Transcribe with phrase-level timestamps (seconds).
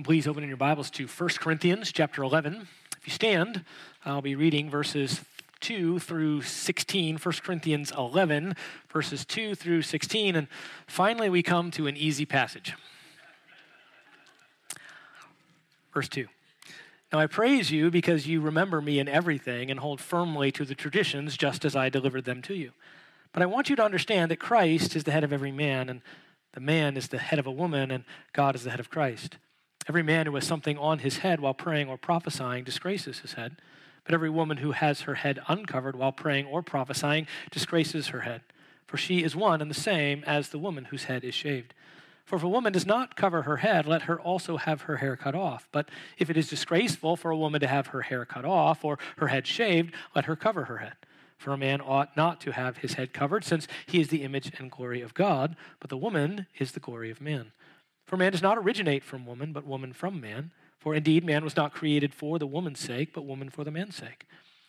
[0.00, 2.66] Please open in your Bibles to 1 Corinthians chapter 11.
[2.96, 3.64] If you stand,
[4.04, 5.20] I'll be reading verses
[5.60, 8.56] 2 through 16, 1 Corinthians 11,
[8.90, 10.34] verses 2 through 16.
[10.34, 10.48] And
[10.88, 12.74] finally, we come to an easy passage.
[15.94, 16.26] Verse 2.
[17.12, 20.74] Now I praise you because you remember me in everything and hold firmly to the
[20.74, 22.72] traditions just as I delivered them to you.
[23.32, 26.00] But I want you to understand that Christ is the head of every man, and
[26.54, 29.36] the man is the head of a woman, and God is the head of Christ.
[29.88, 33.56] Every man who has something on his head while praying or prophesying disgraces his head,
[34.04, 38.42] but every woman who has her head uncovered while praying or prophesying disgraces her head,
[38.86, 41.74] for she is one and the same as the woman whose head is shaved.
[42.24, 45.16] For if a woman does not cover her head, let her also have her hair
[45.16, 45.68] cut off.
[45.72, 48.98] But if it is disgraceful for a woman to have her hair cut off or
[49.16, 50.94] her head shaved, let her cover her head.
[51.36, 54.52] For a man ought not to have his head covered, since he is the image
[54.58, 57.50] and glory of God, but the woman is the glory of man.
[58.06, 60.50] For man does not originate from woman, but woman from man.
[60.78, 63.96] For indeed, man was not created for the woman's sake, but woman for the man's
[63.96, 64.26] sake.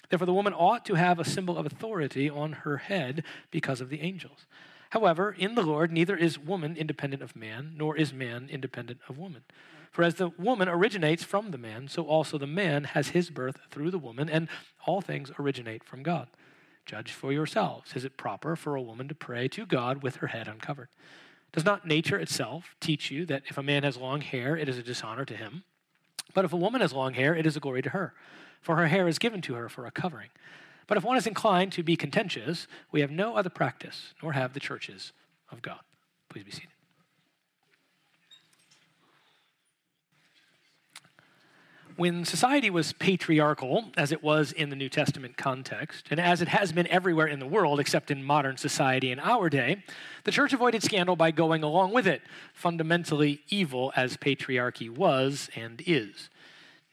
[0.10, 3.90] Therefore, the woman ought to have a symbol of authority on her head because of
[3.90, 4.46] the angels.
[4.92, 9.18] However, in the Lord, neither is woman independent of man, nor is man independent of
[9.18, 9.42] woman.
[9.92, 13.58] For as the woman originates from the man, so also the man has his birth
[13.72, 14.50] through the woman, and
[14.86, 16.28] all things originate from God.
[16.86, 17.96] Judge for yourselves.
[17.96, 20.90] Is it proper for a woman to pray to God with her head uncovered?
[21.54, 24.78] Does not nature itself teach you that if a man has long hair, it is
[24.78, 25.64] a dishonor to him?
[26.34, 28.14] But if a woman has long hair, it is a glory to her,
[28.60, 30.30] for her hair is given to her for a covering.
[30.88, 34.54] But if one is inclined to be contentious, we have no other practice, nor have
[34.54, 35.14] the churches
[35.52, 35.80] of God.
[36.30, 36.73] Please be seated.
[41.96, 46.48] When society was patriarchal, as it was in the New Testament context, and as it
[46.48, 49.84] has been everywhere in the world except in modern society in our day,
[50.24, 52.22] the church avoided scandal by going along with it,
[52.54, 56.30] fundamentally evil as patriarchy was and is.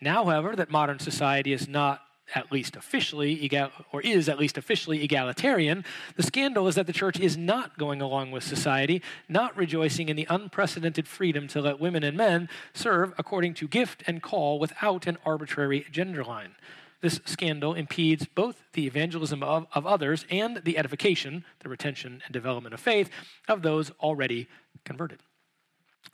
[0.01, 2.03] Now, however, that modern society is not
[2.35, 5.85] at least officially egal, or is at least officially egalitarian.
[6.17, 10.17] The scandal is that the church is not going along with society, not rejoicing in
[10.17, 15.07] the unprecedented freedom to let women and men serve according to gift and call without
[15.07, 16.55] an arbitrary gender line.
[17.01, 22.33] This scandal impedes both the evangelism of, of others and the edification, the retention and
[22.33, 23.11] development of faith
[23.49, 24.49] of those already
[24.85, 25.21] converted.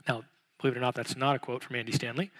[0.08, 0.22] Now,
[0.60, 2.30] believe it or not, that's not a quote from Andy Stanley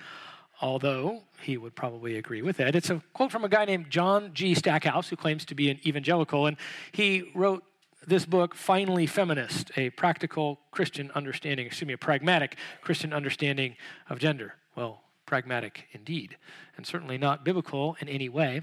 [0.61, 2.75] although he would probably agree with it.
[2.75, 4.55] It's a quote from a guy named John G.
[4.55, 6.57] Stackhouse, who claims to be an evangelical, and
[6.93, 7.65] he wrote
[8.07, 13.77] this book, Finally Feminist, a practical Christian understanding, excuse me, a pragmatic Christian understanding
[14.09, 14.55] of gender.
[14.77, 16.37] Well, pragmatic indeed,
[16.77, 18.63] and certainly not biblical in any way.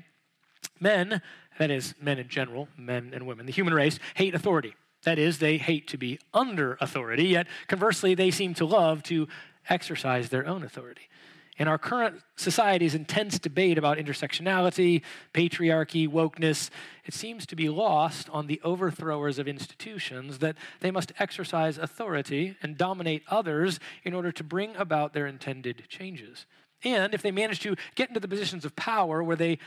[0.80, 1.22] Men,
[1.60, 4.76] that is, men in general, men and women, the human race, hate authority.
[5.04, 9.28] That is, they hate to be under authority, yet conversely, they seem to love to
[9.70, 11.10] exercise their own authority.
[11.58, 15.04] In our current society's intense debate about intersectionality,
[15.34, 16.72] patriarchy, wokeness,
[17.06, 22.58] it seems to be lost on the overthrowers of institutions that they must exercise authority
[22.64, 26.48] and dominate others in order to bring about their intended changes.
[26.84, 29.60] And if they manage to get into the positions of power where they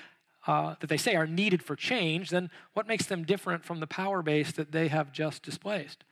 [0.47, 3.87] uh, that they say are needed for change, then what makes them different from the
[3.87, 6.05] power base that they have just displaced?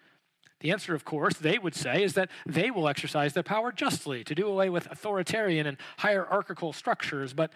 [0.61, 4.25] The answer, of course, they would say, is that they will exercise their power justly
[4.25, 7.53] to do away with authoritarian and hierarchical structures, but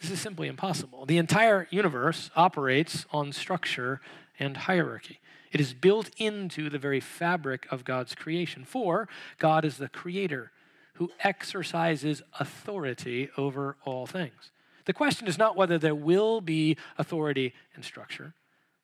[0.00, 1.06] this is simply impossible.
[1.06, 4.00] The entire universe operates on structure
[4.38, 5.20] and hierarchy.
[5.52, 9.08] It is built into the very fabric of God's creation, for
[9.38, 10.52] God is the creator
[10.94, 14.52] who exercises authority over all things.
[14.84, 18.34] The question is not whether there will be authority and structure,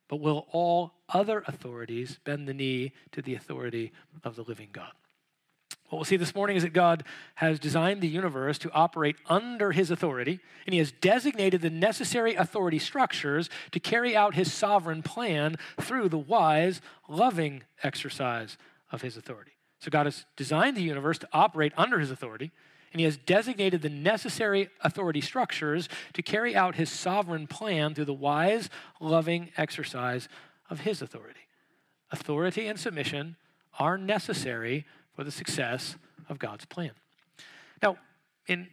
[0.09, 3.93] but will all other authorities bend the knee to the authority
[4.25, 4.93] of the living God?
[5.89, 7.05] What we'll see this morning is that God
[7.37, 12.34] has designed the universe to operate under his authority, and he has designated the necessary
[12.34, 18.59] authority structures to carry out his sovereign plan through the wise, loving exercise
[18.91, 19.53] of his authority.
[19.78, 22.50] So God has designed the universe to operate under his authority,
[22.93, 28.05] and he has designated the necessary authority structures to carry out his sovereign plan through
[28.05, 30.29] the wise, loving exercise
[30.71, 31.41] of his authority.
[32.11, 33.37] Authority and submission
[33.79, 35.97] are necessary for the success
[36.29, 36.93] of God's plan.
[37.83, 37.99] Now,
[38.47, 38.69] in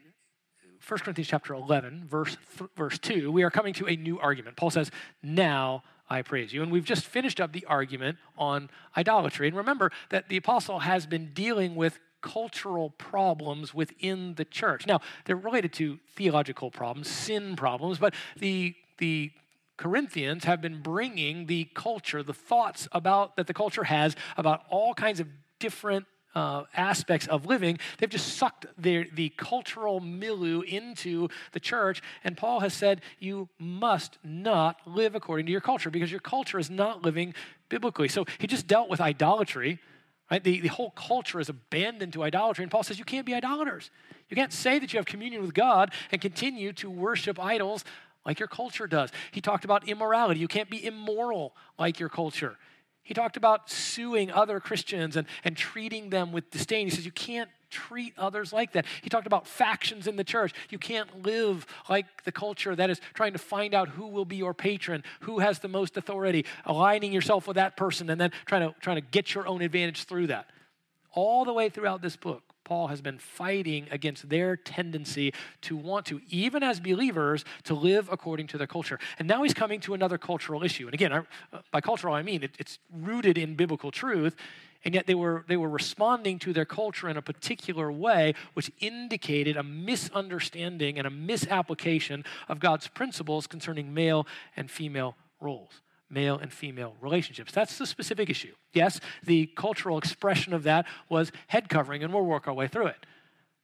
[0.88, 4.58] 1 Corinthians chapter 11, verse, th- verse 2, we are coming to a new argument.
[4.58, 6.62] Paul says, Now I praise you.
[6.62, 9.48] And we've just finished up the argument on idolatry.
[9.48, 14.88] And remember that the apostle has been dealing with cultural problems within the church.
[14.88, 19.32] Now, they're related to theological problems, sin problems, but the, the
[19.78, 24.94] Corinthians have been bringing the culture, the thoughts about that the culture has about all
[24.94, 25.28] kinds of
[25.60, 26.06] different
[26.36, 27.78] uh, aspects of living.
[27.98, 32.02] They've just sucked their, the cultural milieu into the church.
[32.24, 36.58] And Paul has said, you must not live according to your culture because your culture
[36.58, 37.36] is not living
[37.70, 38.08] biblically.
[38.08, 39.80] So he just dealt with idolatry.
[40.32, 40.44] Right?
[40.44, 42.64] The, the whole culture is abandoned to idolatry.
[42.64, 43.92] And Paul says you can't be idolaters.
[44.30, 47.84] You can't say that you have communion with God and continue to worship idols
[48.26, 49.12] like your culture does.
[49.32, 50.40] He talked about immorality.
[50.40, 52.58] You can't be immoral like your culture.
[53.04, 56.88] He talked about suing other Christians and, and treating them with disdain.
[56.88, 58.86] He says, You can't treat others like that.
[59.02, 60.54] He talked about factions in the church.
[60.70, 64.36] You can't live like the culture that is trying to find out who will be
[64.36, 68.70] your patron, who has the most authority, aligning yourself with that person, and then trying
[68.70, 70.46] to, trying to get your own advantage through that.
[71.12, 76.06] All the way throughout this book, Paul has been fighting against their tendency to want
[76.08, 79.00] to, even as believers, to live according to their culture.
[79.20, 80.86] And now he's coming to another cultural issue.
[80.86, 81.18] And again, I,
[81.56, 84.36] uh, by cultural, I mean it, it's rooted in biblical truth.
[84.86, 88.72] And yet they were, they were responding to their culture in a particular way, which
[88.80, 94.28] indicated a misunderstanding and a misapplication of God's principles concerning male
[94.58, 97.52] and female roles male and female relationships.
[97.52, 98.54] That's the specific issue.
[98.72, 102.88] Yes, the cultural expression of that was head covering, and we'll work our way through
[102.88, 103.06] it.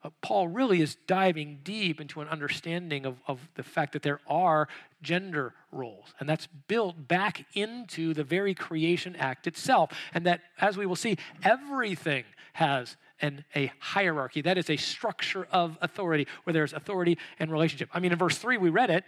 [0.01, 4.21] But Paul really is diving deep into an understanding of, of the fact that there
[4.27, 4.69] are
[5.01, 9.91] gender roles, and that's built back into the very creation act itself.
[10.13, 12.23] And that, as we will see, everything
[12.53, 14.41] has an, a hierarchy.
[14.41, 17.89] That is a structure of authority where there's authority and relationship.
[17.93, 19.03] I mean, in verse 3, we read it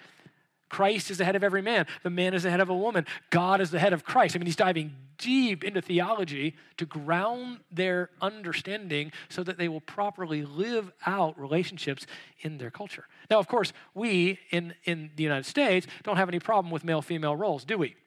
[0.71, 1.85] Christ is the head of every man.
[2.01, 3.05] The man is the head of a woman.
[3.29, 4.37] God is the head of Christ.
[4.37, 9.81] I mean, he's diving deep into theology to ground their understanding so that they will
[9.81, 12.07] properly live out relationships
[12.39, 13.03] in their culture.
[13.29, 17.01] Now, of course, we in, in the United States don't have any problem with male
[17.01, 17.97] female roles, do we?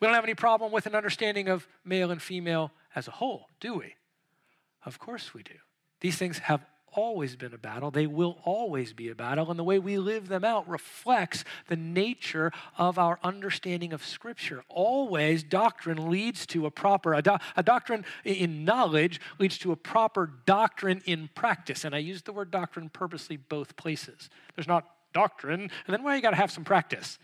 [0.00, 3.46] We don't have any problem with an understanding of male and female as a whole,
[3.60, 3.94] do we?
[4.84, 5.54] Of course we do.
[6.00, 7.90] These things have always been a battle.
[7.90, 9.50] They will always be a battle.
[9.50, 14.64] And the way we live them out reflects the nature of our understanding of Scripture.
[14.68, 19.76] Always, doctrine leads to a proper, a, do, a, doctrine in knowledge leads to a
[19.76, 21.84] proper doctrine in practice.
[21.84, 24.30] And I use the word doctrine purposely both places.
[24.56, 27.18] There's not doctrine, and then well, you got to have some practice.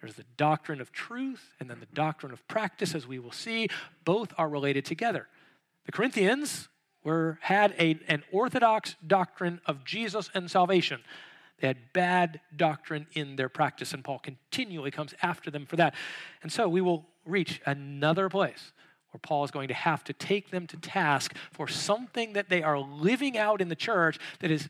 [0.00, 3.68] There's the doctrine of truth and then the doctrine of practice, as we will see.
[4.04, 5.26] Both are related together.
[5.86, 6.68] The Corinthians,
[7.08, 11.00] were, had a, an orthodox doctrine of Jesus and salvation.
[11.60, 15.94] They had bad doctrine in their practice, and Paul continually comes after them for that.
[16.42, 18.72] And so we will reach another place
[19.10, 22.62] where Paul is going to have to take them to task for something that they
[22.62, 24.68] are living out in the church that is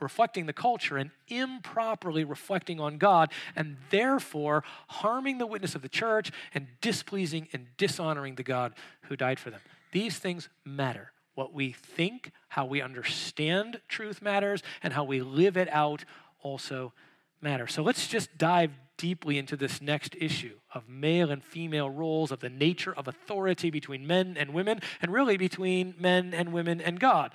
[0.00, 5.88] reflecting the culture and improperly reflecting on God, and therefore harming the witness of the
[5.88, 9.60] church and displeasing and dishonoring the God who died for them.
[9.92, 11.12] These things matter.
[11.40, 16.04] What we think, how we understand truth matters, and how we live it out
[16.42, 16.92] also
[17.40, 17.72] matters.
[17.72, 22.40] So let's just dive deeply into this next issue of male and female roles, of
[22.40, 27.00] the nature of authority between men and women, and really between men and women and
[27.00, 27.32] God.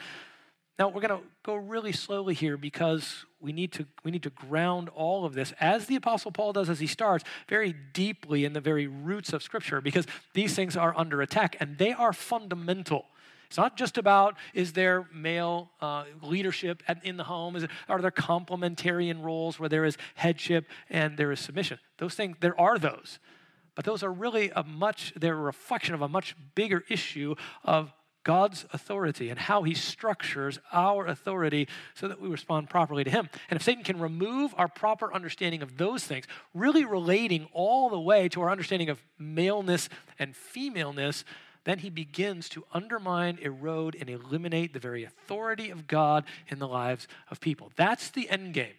[0.78, 4.30] Now we're going to go really slowly here because we need to we need to
[4.30, 8.54] ground all of this as the apostle Paul does as he starts very deeply in
[8.54, 10.06] the very roots of scripture because
[10.36, 13.08] these things are under attack and they are fundamental
[13.56, 17.56] it's not just about is there male uh, leadership at, in the home?
[17.56, 21.80] Is it, are there complementarian roles where there is headship and there is submission?
[21.98, 23.18] Those things, there are those.
[23.74, 27.94] But those are really a much, they're a reflection of a much bigger issue of
[28.25, 33.30] God's authority and how he structures our authority so that we respond properly to him.
[33.50, 38.01] And if Satan can remove our proper understanding of those things, really relating all the
[38.01, 39.88] way to our understanding of maleness
[40.20, 41.24] and femaleness,
[41.65, 46.67] then he begins to undermine, erode, and eliminate the very authority of God in the
[46.67, 47.72] lives of people.
[47.75, 48.74] That's the end game.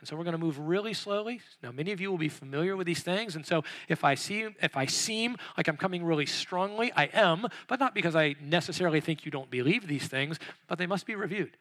[0.00, 1.40] And so we're going to move really slowly.
[1.62, 4.46] Now, many of you will be familiar with these things, and so if I see
[4.62, 9.00] if I seem like I'm coming really strongly, I am, but not because I necessarily
[9.00, 11.56] think you don't believe these things, but they must be reviewed.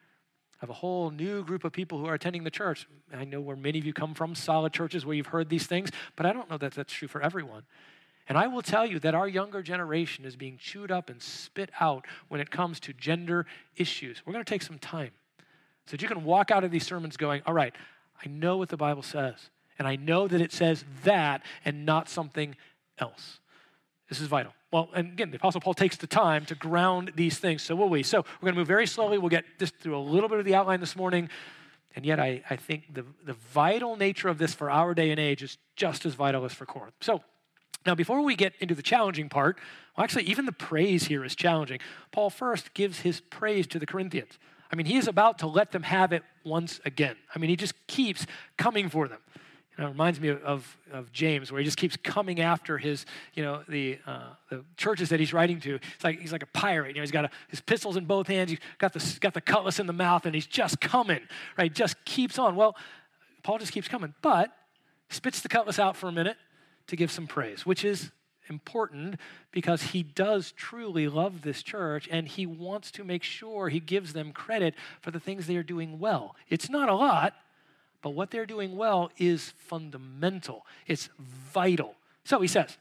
[0.56, 2.88] I have a whole new group of people who are attending the church.
[3.12, 5.90] I know where many of you come from, solid churches where you've heard these things,
[6.16, 7.64] but I don't know that that's true for everyone.
[8.30, 11.72] And I will tell you that our younger generation is being chewed up and spit
[11.80, 13.46] out when it comes to gender
[13.78, 14.22] issues.
[14.26, 15.12] We're going to take some time
[15.86, 17.74] so that you can walk out of these sermons going, all right,
[18.24, 19.36] I know what the Bible says,
[19.80, 22.56] and I know that it says that and not something
[23.00, 23.40] else.
[24.10, 24.54] This is vital.
[24.72, 27.62] Well, and again, the Apostle Paul takes the time to ground these things.
[27.62, 28.04] So will we.
[28.04, 29.18] So we're going to move very slowly.
[29.18, 31.30] We'll get just through a little bit of the outline this morning.
[31.96, 35.20] And yet, I, I think the, the vital nature of this for our day and
[35.20, 36.96] age is just as vital as for Corinth.
[37.02, 37.22] So
[37.88, 39.58] Now, before we get into the challenging part,
[39.96, 41.80] well, actually, even the praise here is challenging.
[42.12, 44.38] Paul first gives his praise to the Corinthians.
[44.70, 47.16] I mean, he is about to let them have it once again.
[47.34, 48.28] I mean, he just keeps
[48.58, 49.20] coming for them.
[49.78, 53.06] You know, it reminds me of, of, James, where he just keeps coming after his,
[53.36, 55.76] you know, the, uh, the churches that he's writing to.
[55.76, 56.90] It's like he's like a pirate.
[56.90, 58.50] You know, he's got a, his pistols in both hands.
[58.50, 61.22] He's got the, got the cutlass in the mouth, and he's just coming,
[61.58, 61.74] right?
[61.74, 62.58] Just keeps on.
[62.58, 62.76] Well,
[63.44, 64.52] Paul just keeps coming, but
[65.10, 66.36] spits the cutlass out for a minute
[66.88, 68.12] to give some praise, which is
[68.50, 69.20] important
[69.52, 74.14] because he does truly love this church and he wants to make sure he gives
[74.14, 76.36] them credit for the things they are doing well.
[76.50, 77.34] It's not a lot,
[78.02, 81.96] but what they're doing well is fundamental, it's vital.
[82.24, 82.78] So he says,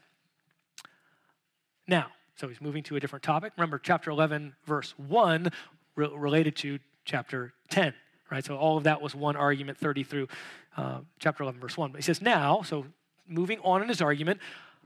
[1.87, 3.53] now, so he's moving to a different topic.
[3.57, 5.51] Remember, chapter 11, verse 1,
[5.95, 7.93] re- related to chapter 10,
[8.29, 8.45] right?
[8.45, 10.27] So all of that was one argument, 30 through
[10.75, 11.91] uh, chapter 11, verse 1.
[11.91, 12.85] But he says, now, so
[13.27, 14.39] moving on in his argument,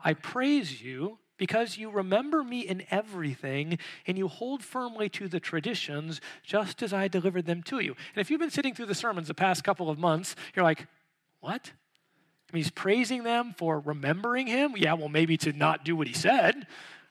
[0.03, 5.39] I praise you because you remember me in everything and you hold firmly to the
[5.39, 7.95] traditions just as I delivered them to you.
[8.13, 10.87] And if you've been sitting through the sermons the past couple of months, you're like,
[11.39, 11.71] what?
[12.47, 14.73] I mean, he's praising them for remembering him.
[14.75, 16.67] Yeah, well, maybe to not do what he said.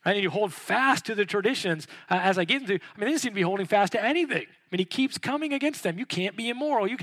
[0.07, 0.15] Right?
[0.15, 2.75] And you hold fast to the traditions uh, as I get into.
[2.75, 4.43] I mean, they just seem to be holding fast to anything.
[4.43, 5.99] I mean, he keeps coming against them.
[5.99, 6.87] You can't be immoral.
[6.87, 6.99] You,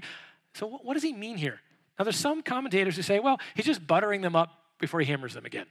[0.54, 1.60] so, what does he mean here?
[1.98, 5.34] Now, there's some commentators who say, well, he's just buttering them up before he hammers
[5.34, 5.66] them again.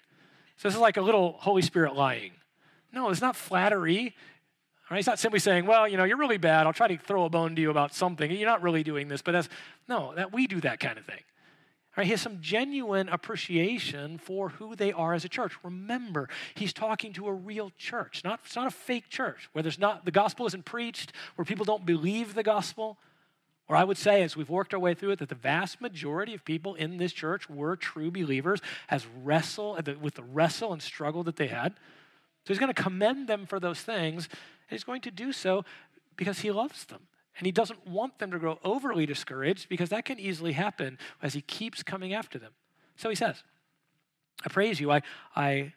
[0.56, 2.32] So this is like a little Holy Spirit lying.
[2.92, 4.14] No, it's not flattery.
[4.94, 6.66] He's not simply saying, well, you know, you're really bad.
[6.66, 8.30] I'll try to throw a bone to you about something.
[8.30, 9.48] You're not really doing this, but that's,
[9.88, 11.20] no, that we do that kind of thing.
[11.96, 12.04] Right?
[12.04, 15.52] He has some genuine appreciation for who they are as a church.
[15.64, 18.22] Remember, he's talking to a real church.
[18.22, 21.64] Not, it's not a fake church where there's not, the gospel isn't preached, where people
[21.64, 22.98] don't believe the gospel.
[23.68, 26.34] Or I would say, as we've worked our way through it, that the vast majority
[26.34, 31.24] of people in this church were true believers, as wrestle with the wrestle and struggle
[31.24, 31.72] that they had.
[31.72, 35.64] So he's going to commend them for those things, and he's going to do so
[36.16, 37.00] because he loves them.
[37.38, 41.34] And he doesn't want them to grow overly discouraged because that can easily happen as
[41.34, 42.52] he keeps coming after them.
[42.96, 43.42] So he says,
[44.44, 44.90] I praise you.
[44.90, 45.02] I,
[45.34, 45.72] I,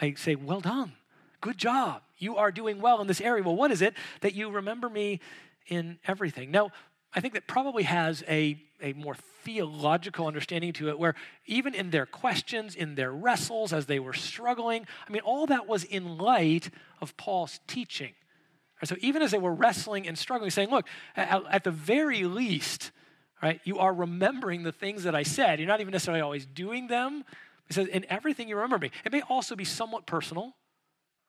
[0.00, 0.92] I say, well done.
[1.40, 2.02] Good job.
[2.18, 3.42] You are doing well in this area.
[3.42, 5.20] Well, what is it that you remember me
[5.66, 6.50] in everything?
[6.50, 6.70] Now,
[7.14, 9.14] I think that probably has a, a more
[9.44, 11.14] theological understanding to it, where
[11.46, 15.66] even in their questions, in their wrestles, as they were struggling, I mean, all that
[15.66, 18.12] was in light of Paul's teaching.
[18.84, 22.90] So even as they were wrestling and struggling, saying, look, at, at the very least,
[23.42, 25.60] right, you are remembering the things that I said.
[25.60, 27.24] You're not even necessarily always doing them.
[27.68, 28.90] He says, in everything you remember me.
[29.04, 30.54] It may also be somewhat personal.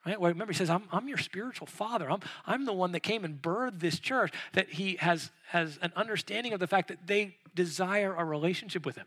[0.06, 0.20] Right?
[0.20, 2.12] Well, remember, he says, I'm, I'm your spiritual father.
[2.12, 5.94] I'm, I'm the one that came and birthed this church, that he has, has an
[5.96, 9.06] understanding of the fact that they desire a relationship with him.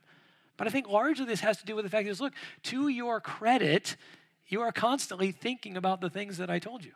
[0.56, 2.32] But I think largely this has to do with the fact that, look,
[2.64, 3.96] to your credit,
[4.48, 6.92] you are constantly thinking about the things that I told you.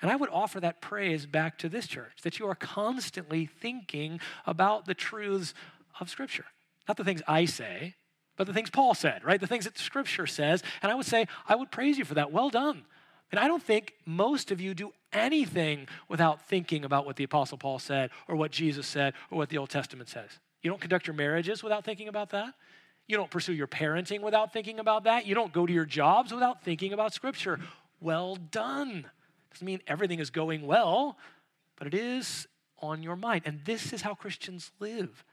[0.00, 4.18] And I would offer that praise back to this church, that you are constantly thinking
[4.46, 5.52] about the truths
[6.00, 6.46] of Scripture.
[6.88, 7.94] Not the things I say,
[8.36, 9.40] but the things Paul said, right?
[9.40, 10.62] The things that Scripture says.
[10.82, 12.32] And I would say, I would praise you for that.
[12.32, 12.84] Well done.
[13.32, 17.58] And I don't think most of you do anything without thinking about what the Apostle
[17.58, 20.30] Paul said or what Jesus said or what the Old Testament says.
[20.62, 22.54] You don't conduct your marriages without thinking about that.
[23.08, 25.26] You don't pursue your parenting without thinking about that.
[25.26, 27.58] You don't go to your jobs without thinking about Scripture.
[28.00, 29.06] Well done.
[29.50, 31.16] Doesn't mean everything is going well,
[31.76, 32.46] but it is
[32.80, 33.42] on your mind.
[33.46, 35.24] And this is how Christians live.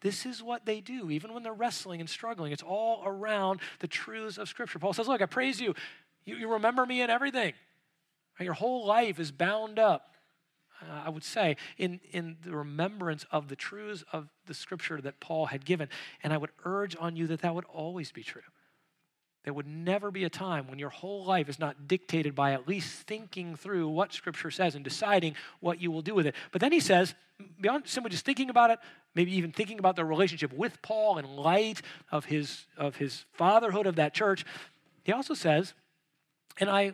[0.00, 2.50] This is what they do, even when they're wrestling and struggling.
[2.50, 4.80] It's all around the truths of Scripture.
[4.80, 5.74] Paul says, Look, I praise you
[6.24, 7.54] you, you remember me in everything.
[8.40, 10.14] Your whole life is bound up,
[10.80, 15.20] uh, I would say, in, in the remembrance of the truths of the scripture that
[15.20, 15.88] Paul had given.
[16.22, 18.42] And I would urge on you that that would always be true.
[19.44, 22.68] There would never be a time when your whole life is not dictated by at
[22.68, 26.36] least thinking through what Scripture says and deciding what you will do with it.
[26.52, 27.14] But then he says,
[27.60, 28.78] beyond simply just thinking about it,
[29.16, 33.86] maybe even thinking about the relationship with Paul in light of his, of his fatherhood
[33.86, 34.44] of that church,
[35.02, 35.74] he also says,
[36.58, 36.92] and I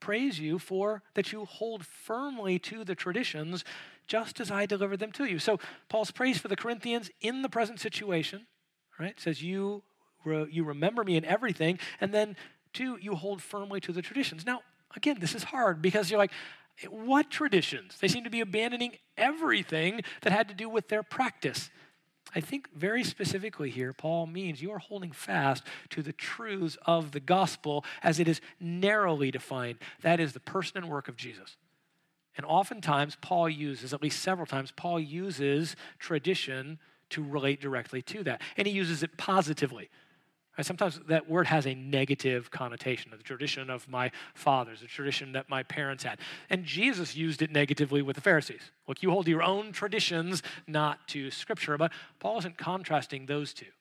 [0.00, 3.64] praise you for that you hold firmly to the traditions
[4.06, 5.38] just as I delivered them to you.
[5.38, 8.46] So Paul's praise for the Corinthians in the present situation,
[8.98, 9.18] right?
[9.18, 9.82] Says you
[10.24, 12.36] re- you remember me in everything, and then
[12.72, 14.44] two, you hold firmly to the traditions.
[14.44, 14.60] Now,
[14.96, 16.32] again, this is hard because you're like,
[16.90, 17.98] what traditions?
[18.00, 21.70] They seem to be abandoning everything that had to do with their practice.
[22.34, 27.12] I think very specifically here, Paul means you are holding fast to the truths of
[27.12, 29.78] the gospel as it is narrowly defined.
[30.00, 31.56] That is the person and work of Jesus.
[32.36, 36.78] And oftentimes, Paul uses, at least several times, Paul uses tradition
[37.10, 38.40] to relate directly to that.
[38.56, 39.90] And he uses it positively.
[40.60, 45.48] Sometimes that word has a negative connotation, the tradition of my fathers, the tradition that
[45.48, 46.18] my parents had.
[46.50, 48.60] And Jesus used it negatively with the Pharisees.
[48.86, 51.78] Look, you hold your own traditions, not to Scripture.
[51.78, 53.72] But Paul isn't contrasting those two,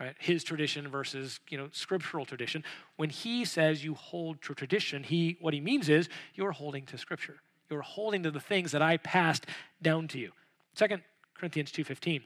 [0.00, 0.16] right?
[0.18, 2.64] His tradition versus you know scriptural tradition.
[2.96, 6.98] When he says you hold to tradition, he what he means is you're holding to
[6.98, 7.36] Scripture.
[7.70, 9.46] You're holding to the things that I passed
[9.80, 10.32] down to you.
[10.74, 11.02] Second
[11.34, 12.22] Corinthians two fifteen.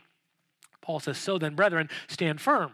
[0.80, 2.72] Paul says, "So then, brethren, stand firm."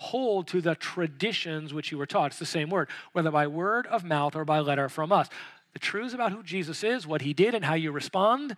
[0.00, 2.28] Hold to the traditions which you were taught.
[2.28, 5.28] It's the same word, whether by word of mouth or by letter from us.
[5.74, 8.56] The truths about who Jesus is, what he did, and how you respond,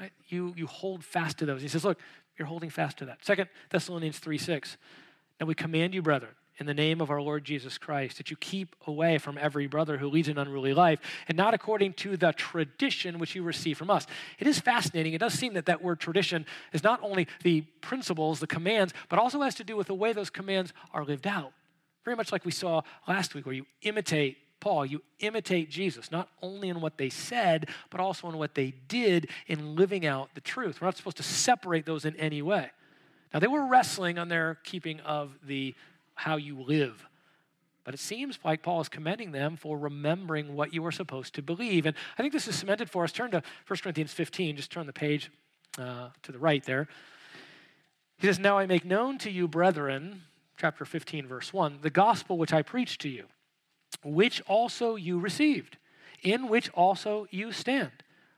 [0.00, 0.10] right?
[0.28, 1.62] You, you hold fast to those.
[1.62, 2.00] He says, look,
[2.36, 3.24] you're holding fast to that.
[3.24, 4.76] Second Thessalonians 3 6.
[5.40, 8.36] Now we command you, brethren, in the name of our Lord Jesus Christ, that you
[8.36, 12.32] keep away from every brother who leads an unruly life, and not according to the
[12.32, 14.06] tradition which you receive from us.
[14.38, 15.12] It is fascinating.
[15.12, 19.18] It does seem that that word tradition is not only the principles, the commands, but
[19.18, 21.52] also has to do with the way those commands are lived out.
[22.04, 26.28] Very much like we saw last week, where you imitate Paul, you imitate Jesus, not
[26.40, 30.40] only in what they said, but also in what they did in living out the
[30.40, 30.80] truth.
[30.80, 32.70] We're not supposed to separate those in any way.
[33.34, 35.74] Now, they were wrestling on their keeping of the
[36.16, 37.06] how you live.
[37.84, 41.42] But it seems like Paul is commending them for remembering what you were supposed to
[41.42, 41.86] believe.
[41.86, 43.12] And I think this is cemented for us.
[43.12, 45.30] Turn to 1 Corinthians 15, just turn the page
[45.78, 46.88] uh, to the right there.
[48.18, 50.22] He says, Now I make known to you, brethren,
[50.56, 53.26] chapter 15, verse 1, the gospel which I preached to you,
[54.02, 55.76] which also you received,
[56.22, 57.92] in which also you stand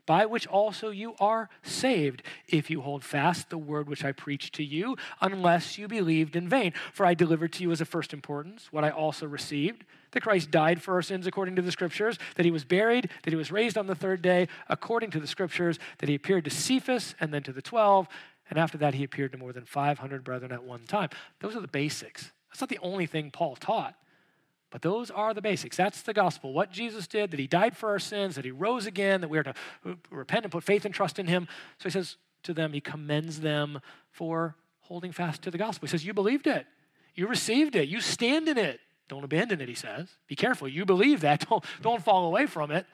[0.09, 4.55] by which also you are saved, if you hold fast the word which I preached
[4.55, 6.73] to you, unless you believed in vain.
[6.95, 10.51] For I delivered to you as a first importance what I also received that Christ
[10.51, 13.53] died for our sins according to the scriptures, that he was buried, that he was
[13.53, 17.35] raised on the third day according to the scriptures, that he appeared to Cephas and
[17.35, 18.09] then to the 12,
[18.49, 21.11] and after that he appeared to more than 500 brethren at one time.
[21.41, 22.33] Those are the basics.
[22.49, 23.95] That's not the only thing Paul taught.
[24.71, 25.77] But those are the basics.
[25.77, 26.53] That's the gospel.
[26.53, 29.39] What Jesus did, that he died for our sins, that he rose again, that we
[29.39, 29.55] are to
[30.11, 31.49] repent and put faith and trust in him.
[31.79, 35.87] So he says to them, he commends them for holding fast to the gospel.
[35.87, 36.67] He says, You believed it.
[37.15, 37.89] You received it.
[37.89, 38.81] You stand in it.
[39.09, 40.09] Don't abandon it, he says.
[40.27, 40.69] Be careful.
[40.69, 41.41] You believe that.
[41.49, 42.87] Don't, don't fall away from it.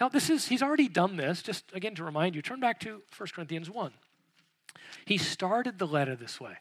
[0.00, 1.42] Now, this is, he's already done this.
[1.42, 3.92] Just again to remind you, turn back to 1 Corinthians 1.
[5.04, 6.56] He started the letter this way.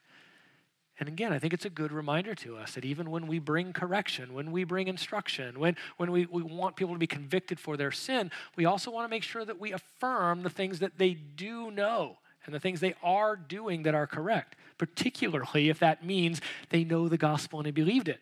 [0.99, 3.71] And again, I think it's a good reminder to us that even when we bring
[3.71, 7.77] correction, when we bring instruction, when, when we, we want people to be convicted for
[7.77, 11.13] their sin, we also want to make sure that we affirm the things that they
[11.13, 16.41] do know and the things they are doing that are correct, particularly if that means
[16.69, 18.19] they know the gospel and they believed it.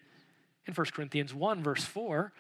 [0.68, 2.32] In 1 Corinthians 1, verse 4,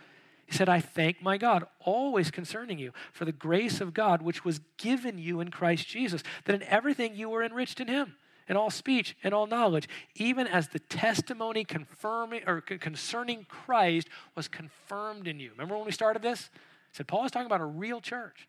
[0.46, 4.46] he said, I thank my God always concerning you for the grace of God which
[4.46, 8.16] was given you in Christ Jesus, that in everything you were enriched in him
[8.48, 14.48] and all speech and all knowledge, even as the testimony confirming or concerning Christ was
[14.48, 15.52] confirmed in you.
[15.52, 16.50] Remember when we started this?
[16.54, 18.48] I said Paul is talking about a real church.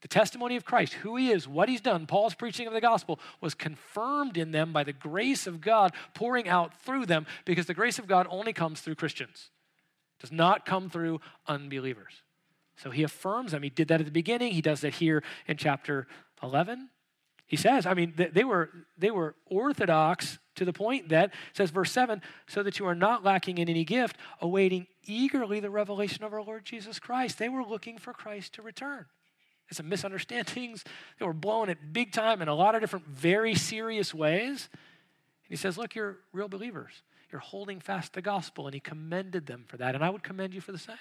[0.00, 3.18] The testimony of Christ, who he is, what he's done, Paul's preaching of the gospel
[3.40, 7.74] was confirmed in them by the grace of God pouring out through them because the
[7.74, 9.50] grace of God only comes through Christians.
[10.18, 12.22] It does not come through unbelievers.
[12.76, 13.64] So he affirms them.
[13.64, 14.52] He did that at the beginning.
[14.52, 16.06] He does that here in chapter
[16.44, 16.90] 11.
[17.48, 21.90] He says, I mean, they were, they were orthodox to the point that, says verse
[21.90, 26.34] 7, so that you are not lacking in any gift, awaiting eagerly the revelation of
[26.34, 27.38] our Lord Jesus Christ.
[27.38, 29.06] They were looking for Christ to return.
[29.68, 30.84] There's some misunderstandings.
[31.18, 34.68] They were blowing it big time in a lot of different, very serious ways.
[34.72, 37.02] And he says, Look, you're real believers.
[37.32, 38.66] You're holding fast the gospel.
[38.66, 39.94] And he commended them for that.
[39.94, 40.96] And I would commend you for the same.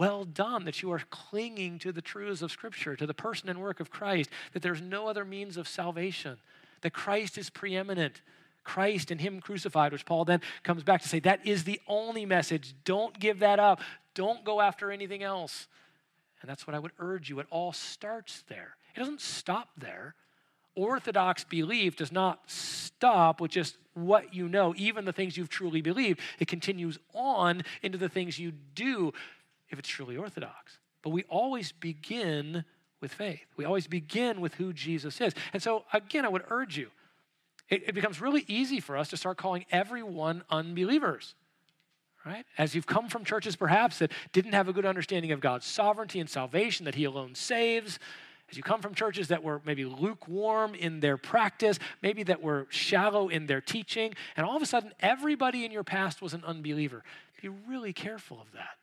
[0.00, 3.60] Well done that you are clinging to the truths of Scripture, to the person and
[3.60, 6.38] work of Christ, that there's no other means of salvation,
[6.80, 8.22] that Christ is preeminent.
[8.64, 12.24] Christ and Him crucified, which Paul then comes back to say that is the only
[12.24, 12.74] message.
[12.86, 13.82] Don't give that up.
[14.14, 15.68] Don't go after anything else.
[16.40, 17.38] And that's what I would urge you.
[17.38, 20.14] It all starts there, it doesn't stop there.
[20.76, 25.82] Orthodox belief does not stop with just what you know, even the things you've truly
[25.82, 26.20] believed.
[26.38, 29.12] It continues on into the things you do
[29.70, 30.78] if it's truly orthodox.
[31.02, 32.64] But we always begin
[33.00, 33.46] with faith.
[33.56, 35.34] We always begin with who Jesus is.
[35.52, 36.90] And so, again, I would urge you,
[37.68, 41.34] it, it becomes really easy for us to start calling everyone unbelievers.
[42.26, 42.44] Right?
[42.58, 46.20] As you've come from churches perhaps that didn't have a good understanding of God's sovereignty
[46.20, 47.98] and salvation, that He alone saves,
[48.50, 52.66] as you come from churches that were maybe lukewarm in their practice, maybe that were
[52.68, 56.44] shallow in their teaching, and all of a sudden everybody in your past was an
[56.44, 57.04] unbeliever,
[57.40, 58.79] be really careful of that.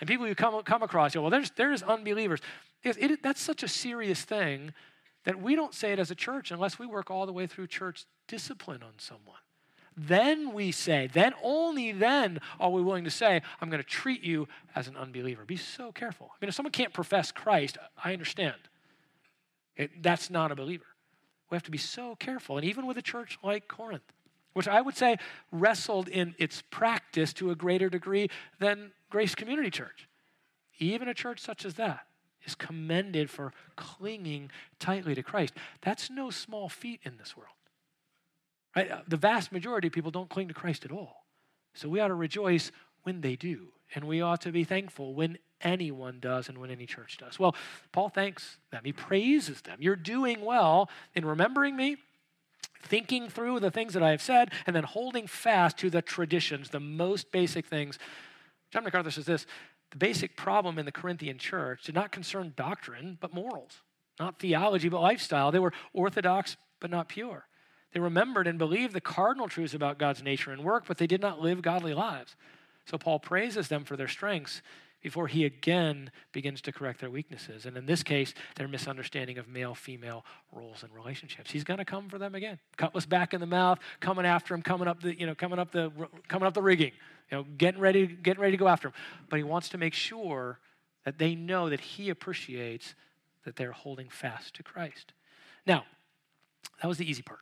[0.00, 2.40] And people you come, come across, you know, well, there's, there's unbelievers.
[2.82, 4.72] It, that's such a serious thing
[5.24, 7.66] that we don't say it as a church unless we work all the way through
[7.66, 9.36] church discipline on someone.
[9.96, 14.22] then we say, then only then are we willing to say, I'm going to treat
[14.22, 15.44] you as an unbeliever.
[15.44, 16.30] Be so careful.
[16.30, 18.56] I mean, if someone can't profess Christ, I understand.
[19.76, 20.84] It, that's not a believer.
[21.50, 22.56] We have to be so careful.
[22.56, 24.12] And even with a church like Corinth,
[24.52, 25.16] which I would say
[25.52, 30.08] wrestled in its practice to a greater degree than Grace Community Church.
[30.78, 32.06] Even a church such as that
[32.46, 35.52] is commended for clinging tightly to Christ.
[35.82, 37.50] That's no small feat in this world.
[38.74, 38.90] Right?
[38.90, 41.26] Uh, the vast majority of people don't cling to Christ at all.
[41.74, 45.38] So we ought to rejoice when they do, and we ought to be thankful when
[45.60, 47.38] anyone does and when any church does.
[47.38, 47.54] Well,
[47.92, 48.82] Paul thanks them.
[48.84, 49.78] He praises them.
[49.80, 51.96] You're doing well in remembering me,
[52.82, 56.70] thinking through the things that I have said, and then holding fast to the traditions,
[56.70, 57.98] the most basic things.
[58.70, 59.46] John MacArthur says this
[59.90, 63.82] the basic problem in the Corinthian church did not concern doctrine, but morals,
[64.18, 65.50] not theology, but lifestyle.
[65.50, 67.46] They were orthodox, but not pure.
[67.92, 71.20] They remembered and believed the cardinal truths about God's nature and work, but they did
[71.20, 72.36] not live godly lives.
[72.86, 74.62] So Paul praises them for their strengths
[75.00, 77.66] before he again begins to correct their weaknesses.
[77.66, 81.50] And in this case, their misunderstanding of male female roles and relationships.
[81.50, 82.58] He's going to come for them again.
[82.76, 85.72] Cutlass back in the mouth, coming after him, coming up the, you know, coming up
[85.72, 85.90] the
[86.28, 86.92] coming up the rigging,
[87.30, 88.94] you know, getting ready, getting ready to go after him.
[89.28, 90.58] But he wants to make sure
[91.04, 92.94] that they know that he appreciates
[93.44, 95.12] that they're holding fast to Christ.
[95.66, 95.84] Now,
[96.82, 97.40] that was the easy part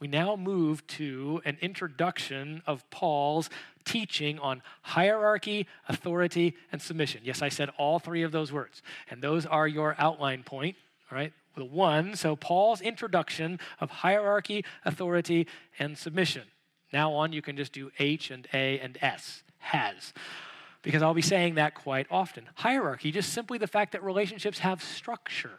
[0.00, 3.50] we now move to an introduction of Paul's
[3.84, 7.22] teaching on hierarchy, authority, and submission.
[7.24, 10.76] Yes, I said all three of those words, and those are your outline point,
[11.10, 11.32] all right?
[11.56, 16.44] The one, so Paul's introduction of hierarchy, authority, and submission.
[16.92, 20.12] Now on, you can just do H and A and S, has,
[20.82, 22.48] because I'll be saying that quite often.
[22.54, 25.58] Hierarchy, just simply the fact that relationships have structure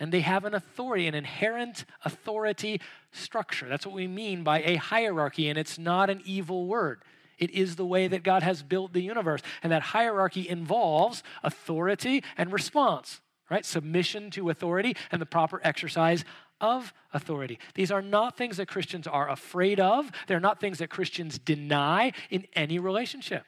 [0.00, 2.80] and they have an authority, an inherent authority
[3.12, 3.68] structure.
[3.68, 7.02] That's what we mean by a hierarchy, and it's not an evil word.
[7.38, 9.42] It is the way that God has built the universe.
[9.62, 13.64] And that hierarchy involves authority and response, right?
[13.64, 16.24] Submission to authority and the proper exercise
[16.60, 17.58] of authority.
[17.74, 22.12] These are not things that Christians are afraid of, they're not things that Christians deny
[22.30, 23.44] in any relationship.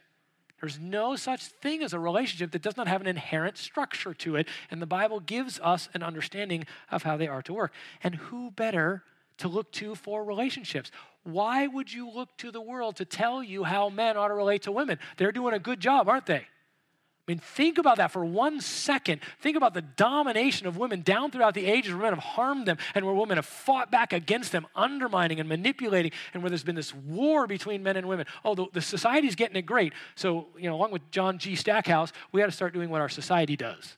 [0.61, 4.37] There's no such thing as a relationship that does not have an inherent structure to
[4.37, 4.46] it.
[4.70, 7.73] And the Bible gives us an understanding of how they are to work.
[8.03, 9.03] And who better
[9.38, 10.90] to look to for relationships?
[11.25, 14.62] Why would you look to the world to tell you how men ought to relate
[14.62, 14.99] to women?
[15.16, 16.46] They're doing a good job, aren't they?
[17.31, 19.21] I mean, think about that for one second.
[19.38, 22.77] Think about the domination of women down throughout the ages where men have harmed them
[22.93, 26.75] and where women have fought back against them, undermining and manipulating, and where there's been
[26.75, 28.27] this war between men and women.
[28.45, 29.93] Oh, the, the society's getting it great.
[30.16, 31.55] So, you know, along with John G.
[31.55, 33.97] Stackhouse, we got to start doing what our society does.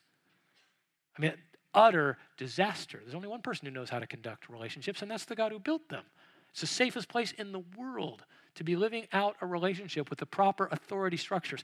[1.17, 1.33] I mean,
[1.73, 2.99] utter disaster.
[3.01, 5.57] There's only one person who knows how to conduct relationships, and that's the God who
[5.57, 6.03] built them.
[6.51, 10.27] It's the safest place in the world to be living out a relationship with the
[10.27, 11.63] proper authority structures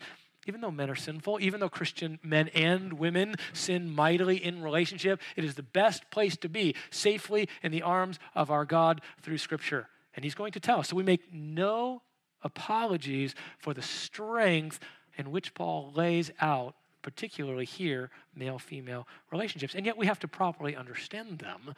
[0.50, 5.22] even though men are sinful, even though Christian men and women sin mightily in relationship,
[5.36, 9.38] it is the best place to be safely in the arms of our God through
[9.38, 9.88] Scripture.
[10.16, 10.90] And He's going to tell us.
[10.90, 12.02] So we make no
[12.42, 14.80] apologies for the strength
[15.20, 19.76] in which Paul lays out, particularly here, male female relationships.
[19.76, 21.76] And yet we have to properly understand them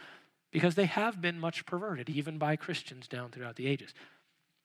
[0.49, 3.93] because they have been much perverted, even by Christians down throughout the ages.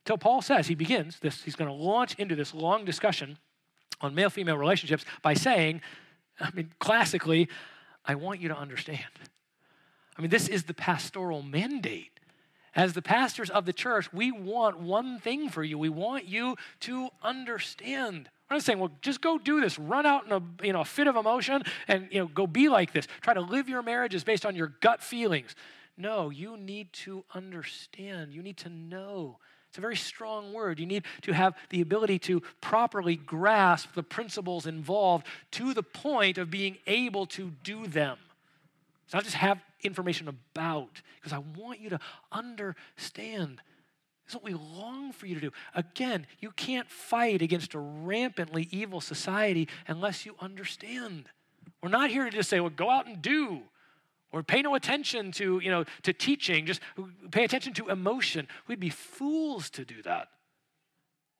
[0.06, 3.38] So Paul says, he begins this, he's going to launch into this long discussion
[4.00, 5.80] on male female relationships by saying,
[6.40, 7.48] I mean, classically,
[8.04, 9.00] I want you to understand.
[10.16, 12.10] I mean, this is the pastoral mandate.
[12.74, 15.78] As the pastors of the church, we want one thing for you.
[15.78, 18.28] We want you to understand.
[18.50, 19.78] We're not saying, well, just go do this.
[19.78, 22.92] Run out in a you know, fit of emotion and you know, go be like
[22.92, 23.06] this.
[23.22, 25.54] Try to live your marriages based on your gut feelings.
[25.96, 28.34] No, you need to understand.
[28.34, 29.38] You need to know
[29.76, 30.80] it's a very strong word.
[30.80, 36.38] You need to have the ability to properly grasp the principles involved to the point
[36.38, 38.16] of being able to do them.
[39.04, 42.00] It's not just have information about, because I want you to
[42.32, 43.60] understand.
[44.24, 45.52] This is what we long for you to do.
[45.74, 51.28] Again, you can't fight against a rampantly evil society unless you understand.
[51.82, 53.60] We're not here to just say, well, go out and do
[54.32, 56.80] or pay no attention to, you know, to teaching, just
[57.30, 58.48] pay attention to emotion.
[58.66, 60.28] We'd be fools to do that.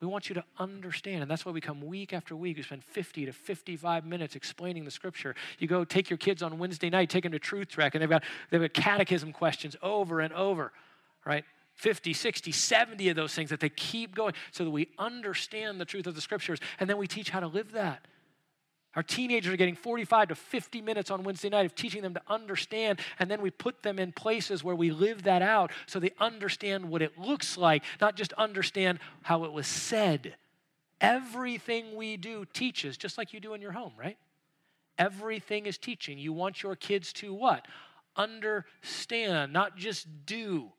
[0.01, 2.59] We want you to understand, and that's why we come week after week.
[2.59, 5.35] We spend 50 to 55 minutes explaining the scripture.
[5.59, 8.11] You go take your kids on Wednesday night, take them to Truth Track, and they've
[8.11, 10.73] got, they've got catechism questions over and over,
[11.25, 11.45] right?
[11.77, 15.85] 50, 60, 70 of those things that they keep going so that we understand the
[15.87, 18.07] truth of the scriptures, and then we teach how to live that.
[18.97, 22.23] Our teenagers are getting 45 to 50 minutes on Wednesday night of teaching them to
[22.29, 26.13] understand, and then we put them in places where we live that out so they
[26.19, 30.37] understand what it looks like, not just understand how it was said.
[30.99, 34.17] Everything we do teaches, just like you do in your home, right?
[34.97, 36.19] Everything is teaching.
[36.19, 37.69] You want your kids to what?
[38.17, 40.73] Understand, not just do.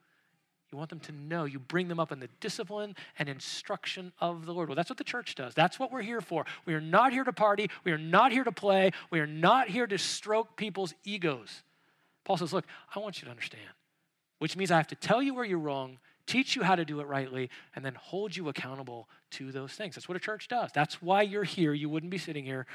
[0.78, 1.46] You want them to know.
[1.46, 4.70] You bring them up in the discipline and instruction of the Lord.
[4.70, 5.56] Well, that's what the church does.
[5.56, 6.46] That's what we're here for.
[6.68, 7.72] We are not here to party.
[7.84, 8.92] We are not here to play.
[9.10, 11.63] We are not here to stroke people's egos.
[12.26, 13.63] Paul says, Look, I want you to understand,
[14.38, 17.00] which means I have to tell you where you're wrong, teach you how to do
[17.00, 19.96] it rightly, and then hold you accountable to those things.
[19.96, 20.70] That's what a church does.
[20.76, 21.74] That's why you're here.
[21.74, 22.68] You wouldn't be sitting here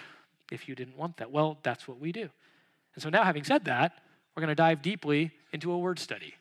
[0.50, 1.30] if you didn't want that.
[1.30, 2.30] Well, that's what we do.
[2.96, 3.92] And so now, having said that,
[4.34, 6.34] we're going to dive deeply into a word study.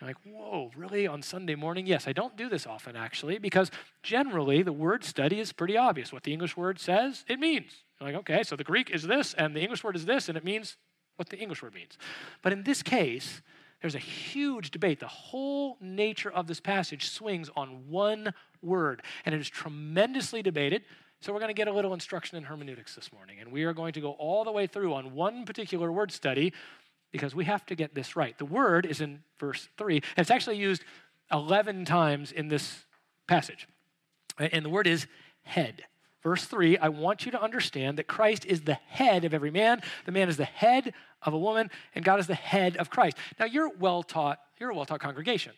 [0.00, 1.06] You're like, whoa, really?
[1.06, 1.86] On Sunday morning?
[1.86, 3.70] Yes, I don't do this often actually, because
[4.02, 6.12] generally the word study is pretty obvious.
[6.12, 7.84] What the English word says, it means.
[8.00, 10.36] You're like, okay, so the Greek is this, and the English word is this, and
[10.36, 10.76] it means
[11.16, 11.96] what the English word means.
[12.42, 13.40] But in this case,
[13.80, 14.98] there's a huge debate.
[14.98, 20.82] The whole nature of this passage swings on one word, and it is tremendously debated.
[21.20, 23.72] So, we're going to get a little instruction in hermeneutics this morning, and we are
[23.72, 26.52] going to go all the way through on one particular word study
[27.14, 28.36] because we have to get this right.
[28.38, 30.82] The word is in verse 3, and it's actually used
[31.30, 32.86] 11 times in this
[33.28, 33.68] passage.
[34.36, 35.06] And the word is
[35.44, 35.84] head.
[36.24, 39.80] Verse 3, I want you to understand that Christ is the head of every man,
[40.06, 43.16] the man is the head of a woman, and God is the head of Christ.
[43.38, 45.52] Now, you're well taught, you're a well taught congregation.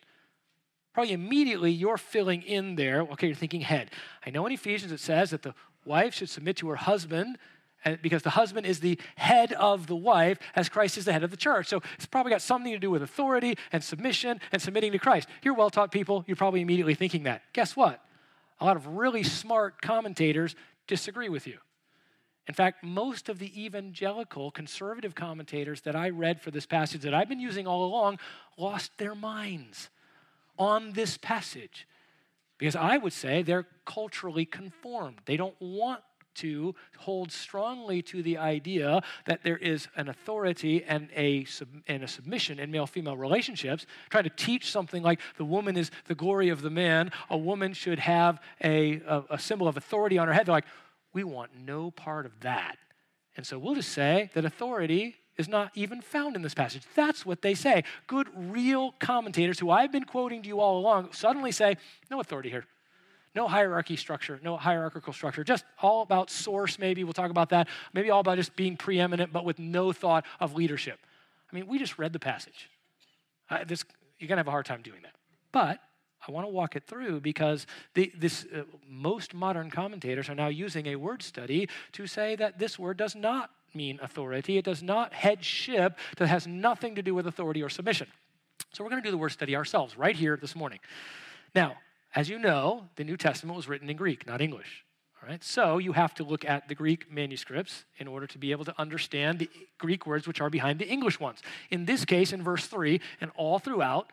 [0.93, 3.89] Probably immediately you're filling in there, okay, you're thinking head.
[4.23, 7.39] I know in Ephesians it says that the wife should submit to her husband
[7.95, 11.31] because the husband is the head of the wife as Christ is the head of
[11.31, 11.67] the church.
[11.67, 15.27] So it's probably got something to do with authority and submission and submitting to Christ.
[15.43, 17.41] You're well taught people, you're probably immediately thinking that.
[17.53, 18.03] Guess what?
[18.59, 20.55] A lot of really smart commentators
[20.87, 21.57] disagree with you.
[22.47, 27.13] In fact, most of the evangelical conservative commentators that I read for this passage that
[27.13, 28.19] I've been using all along
[28.57, 29.89] lost their minds
[30.57, 31.87] on this passage.
[32.57, 35.17] Because I would say they're culturally conformed.
[35.25, 36.01] They don't want
[36.37, 41.45] to hold strongly to the idea that there is an authority and a,
[41.87, 45.91] and a submission in male female relationships, trying to teach something like the woman is
[46.05, 50.17] the glory of the man, a woman should have a, a, a symbol of authority
[50.17, 50.45] on her head.
[50.45, 50.65] They're like,
[51.13, 52.77] we want no part of that.
[53.35, 56.83] And so we'll just say that authority is not even found in this passage.
[56.95, 57.83] That's what they say.
[58.07, 61.77] Good, real commentators who I've been quoting to you all along suddenly say,
[62.09, 62.65] no authority here.
[63.37, 67.03] No hierarchy structure, no hierarchical structure, just all about source, maybe.
[67.03, 67.67] We'll talk about that.
[67.93, 70.97] Maybe all about just being preeminent, but with no thought of leadership.
[71.51, 72.67] I mean, we just read the passage.
[73.67, 73.85] This,
[74.17, 75.13] you're going to have a hard time doing that.
[75.51, 75.79] But
[76.27, 80.47] I want to walk it through because the, this, uh, most modern commentators are now
[80.47, 84.57] using a word study to say that this word does not mean authority.
[84.57, 88.07] It does not headship, that has nothing to do with authority or submission.
[88.73, 90.79] So we're going to do the word study ourselves right here this morning.
[91.53, 91.75] Now,
[92.15, 94.83] as you know, the New Testament was written in Greek, not English.
[95.21, 95.43] All right?
[95.43, 98.79] So you have to look at the Greek manuscripts in order to be able to
[98.79, 101.41] understand the Greek words which are behind the English ones.
[101.69, 104.11] In this case, in verse 3, and all throughout,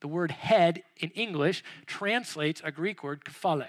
[0.00, 3.68] the word head in English translates a Greek word, kephale.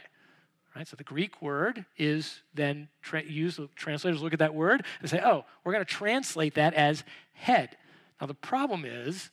[0.75, 0.87] Right?
[0.87, 5.19] So the Greek word is then tra- used, translators look at that word and say,
[5.23, 7.03] oh, we're going to translate that as
[7.33, 7.75] head.
[8.21, 9.31] Now the problem is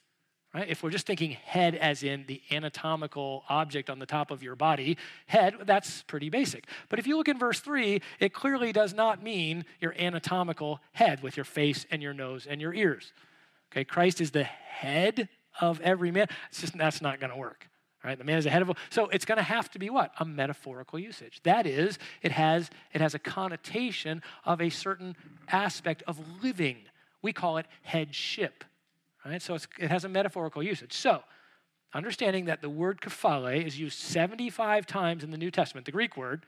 [0.56, 0.70] Right?
[0.70, 4.56] If we're just thinking head as in the anatomical object on the top of your
[4.56, 6.64] body, head, that's pretty basic.
[6.88, 11.22] But if you look in verse 3, it clearly does not mean your anatomical head
[11.22, 13.12] with your face and your nose and your ears.
[13.70, 15.28] Okay, Christ is the head
[15.60, 16.26] of every man.
[16.48, 17.68] It's just that's not going to work.
[18.02, 18.16] Right?
[18.16, 20.12] The man is the head of so it's going to have to be what?
[20.20, 21.42] A metaphorical usage.
[21.42, 25.16] That is, it has it has a connotation of a certain
[25.48, 26.78] aspect of living.
[27.20, 28.64] We call it headship.
[29.26, 29.42] Right?
[29.42, 30.92] So it has a metaphorical usage.
[30.92, 31.22] So,
[31.92, 36.16] understanding that the word kephale is used 75 times in the New Testament, the Greek
[36.16, 36.46] word,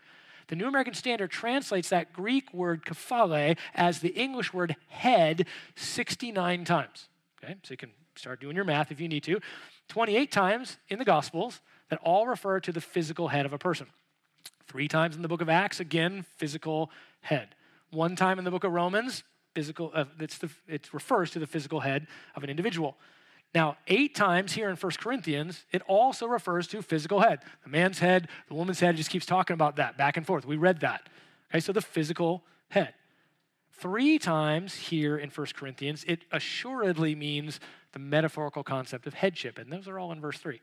[0.49, 6.65] the New American Standard translates that Greek word kephale as the English word head 69
[6.65, 7.09] times.
[7.43, 9.41] Okay, so you can start doing your math if you need to.
[9.89, 11.61] 28 times in the Gospels
[11.91, 13.87] that all refer to the physical head of a person.
[14.67, 17.55] Three times in the book of Acts, again, physical head.
[17.91, 21.47] One time in the book of Romans, physical, uh, it's the, it refers to the
[21.47, 22.97] physical head of an individual.
[23.55, 27.41] Now, eight times here in 1 Corinthians, it also refers to physical head.
[27.65, 30.45] The man's head, the woman's head, just keeps talking about that back and forth.
[30.45, 31.09] We read that.
[31.51, 32.95] Okay, so the physical head.
[33.73, 37.59] Three times here in 1 Corinthians, it assuredly means
[37.93, 40.61] the metaphorical concept of headship, and those are all in verse 3.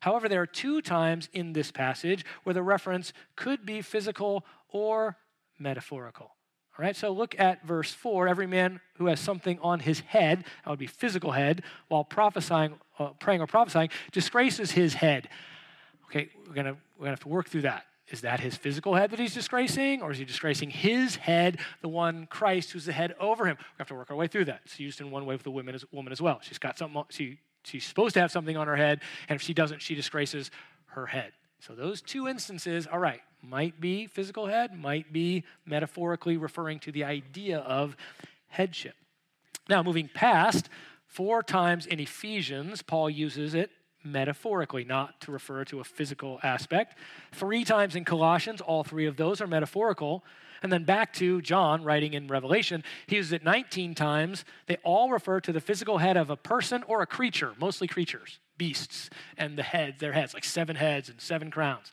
[0.00, 5.18] However, there are two times in this passage where the reference could be physical or
[5.58, 6.34] metaphorical.
[6.78, 8.28] All right, so look at verse 4.
[8.28, 12.74] Every man who has something on his head, that would be physical head, while prophesying,
[13.00, 15.28] uh, praying or prophesying, disgraces his head.
[16.06, 17.86] Okay, we're going we're gonna have to work through that.
[18.10, 21.88] Is that his physical head that he's disgracing, or is he disgracing his head, the
[21.88, 23.56] one Christ who's the head over him?
[23.58, 24.60] We have to work our way through that.
[24.64, 26.38] It's used in one way with the woman as, woman as well.
[26.42, 29.52] She's got something, she, she's supposed to have something on her head, and if she
[29.52, 30.52] doesn't, she disgraces
[30.86, 31.32] her head.
[31.58, 36.92] So those two instances, all right, might be physical head, might be metaphorically referring to
[36.92, 37.96] the idea of
[38.48, 38.94] headship.
[39.68, 40.68] Now, moving past,
[41.06, 43.70] four times in Ephesians, Paul uses it
[44.04, 46.96] metaphorically, not to refer to a physical aspect.
[47.32, 50.24] Three times in Colossians, all three of those are metaphorical.
[50.62, 54.44] And then back to John writing in Revelation, he uses it 19 times.
[54.66, 58.38] They all refer to the physical head of a person or a creature, mostly creatures,
[58.56, 61.92] beasts, and the head, their heads, like seven heads and seven crowns.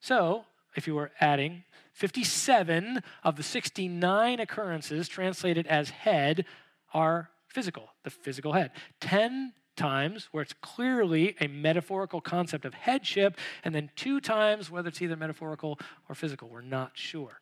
[0.00, 0.44] So,
[0.76, 6.44] if you were adding, 57 of the 69 occurrences translated as head
[6.92, 8.72] are physical, the physical head.
[9.00, 14.88] 10 times where it's clearly a metaphorical concept of headship, and then two times whether
[14.88, 16.48] it's either metaphorical or physical.
[16.48, 17.40] We're not sure.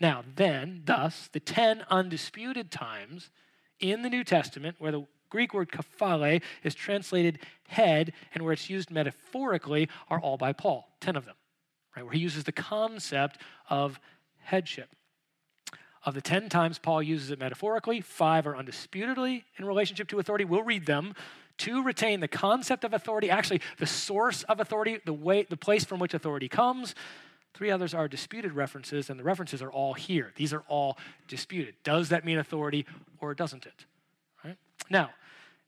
[0.00, 3.30] Now, then, thus, the 10 undisputed times
[3.80, 8.70] in the New Testament where the Greek word kephale is translated head and where it's
[8.70, 11.34] used metaphorically are all by Paul, 10 of them,
[11.96, 12.04] right?
[12.04, 14.00] Where he uses the concept of
[14.38, 14.88] headship.
[16.04, 20.44] Of the 10 times Paul uses it metaphorically, five are undisputedly in relationship to authority.
[20.44, 21.14] We'll read them
[21.58, 25.84] to retain the concept of authority, actually the source of authority, the way, the place
[25.84, 26.94] from which authority comes.
[27.52, 30.32] Three others are disputed references, and the references are all here.
[30.36, 30.96] These are all
[31.26, 31.74] disputed.
[31.82, 32.86] Does that mean authority
[33.20, 33.84] or doesn't it?
[34.44, 34.56] Right?
[34.88, 35.10] Now,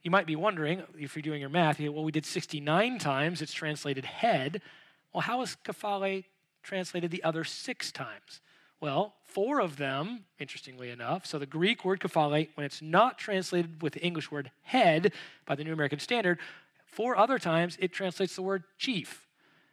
[0.02, 3.52] you might be wondering, if you're doing your math, well, we did 69 times, it's
[3.52, 4.62] translated head.
[5.12, 6.24] Well, how is kephale
[6.62, 8.40] translated the other six times?
[8.80, 13.82] Well, four of them, interestingly enough, so the Greek word kephale, when it's not translated
[13.82, 15.12] with the English word head
[15.44, 16.38] by the New American Standard,
[16.86, 19.26] four other times it translates the word chief,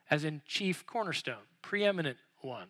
[0.10, 2.68] as in chief cornerstone, preeminent one,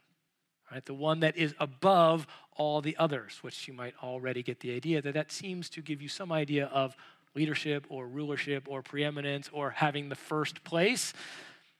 [0.71, 0.85] right?
[0.85, 5.01] The one that is above all the others, which you might already get the idea
[5.01, 6.95] that that seems to give you some idea of
[7.35, 11.13] leadership or rulership or preeminence or having the first place.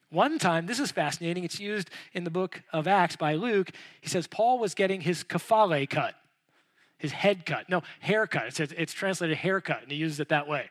[0.10, 3.72] One time, this is fascinating, it's used in the book of Acts by Luke.
[4.00, 6.16] He says Paul was getting his kephale cut,
[6.98, 7.68] his head cut.
[7.70, 8.48] No, haircut.
[8.48, 10.70] It says it's translated haircut, and he uses it that way.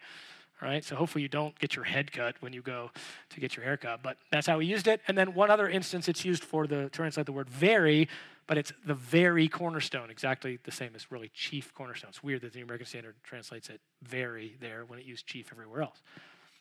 [0.62, 2.90] All right, so hopefully you don't get your head cut when you go
[3.28, 5.02] to get your haircut, but that's how he used it.
[5.06, 8.08] And then one other instance, it's used for the to translate the word very,
[8.46, 12.08] but it's the very cornerstone, exactly the same as really chief cornerstone.
[12.08, 15.82] It's weird that the American Standard translates it very there when it used chief everywhere
[15.82, 16.00] else.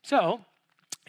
[0.02, 0.42] So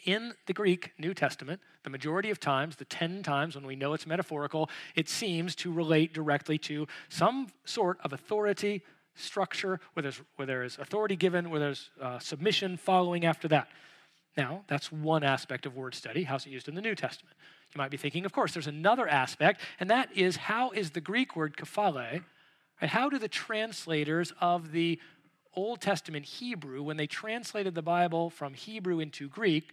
[0.04, 3.94] in the Greek New Testament, the majority of times, the 10 times when we know
[3.94, 8.82] it's metaphorical, it seems to relate directly to some sort of authority
[9.14, 13.68] structure where there's, where there is authority given, where there's uh, submission following after that.
[14.37, 16.24] Now, that's one aspect of word study.
[16.24, 17.37] How's it used in the New Testament?
[17.74, 21.00] You might be thinking, of course, there's another aspect, and that is how is the
[21.00, 22.22] Greek word kephale,
[22.80, 25.00] and how do the translators of the
[25.54, 29.72] Old Testament Hebrew, when they translated the Bible from Hebrew into Greek,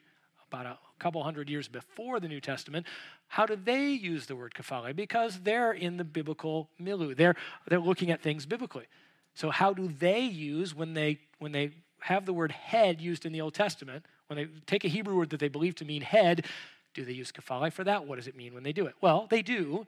[0.54, 2.86] about a couple hundred years before the New Testament,
[3.28, 4.96] how do they use the word kephale?
[4.96, 7.16] Because they're in the biblical milieu.
[7.16, 7.36] They're,
[7.68, 8.86] they're looking at things biblically.
[9.34, 13.32] So how do they use when they when they have the word head used in
[13.32, 16.46] the Old Testament, when they take a Hebrew word that they believe to mean head,
[16.94, 18.06] do they use kephale for that?
[18.06, 18.94] What does it mean when they do it?
[19.02, 19.88] Well, they do.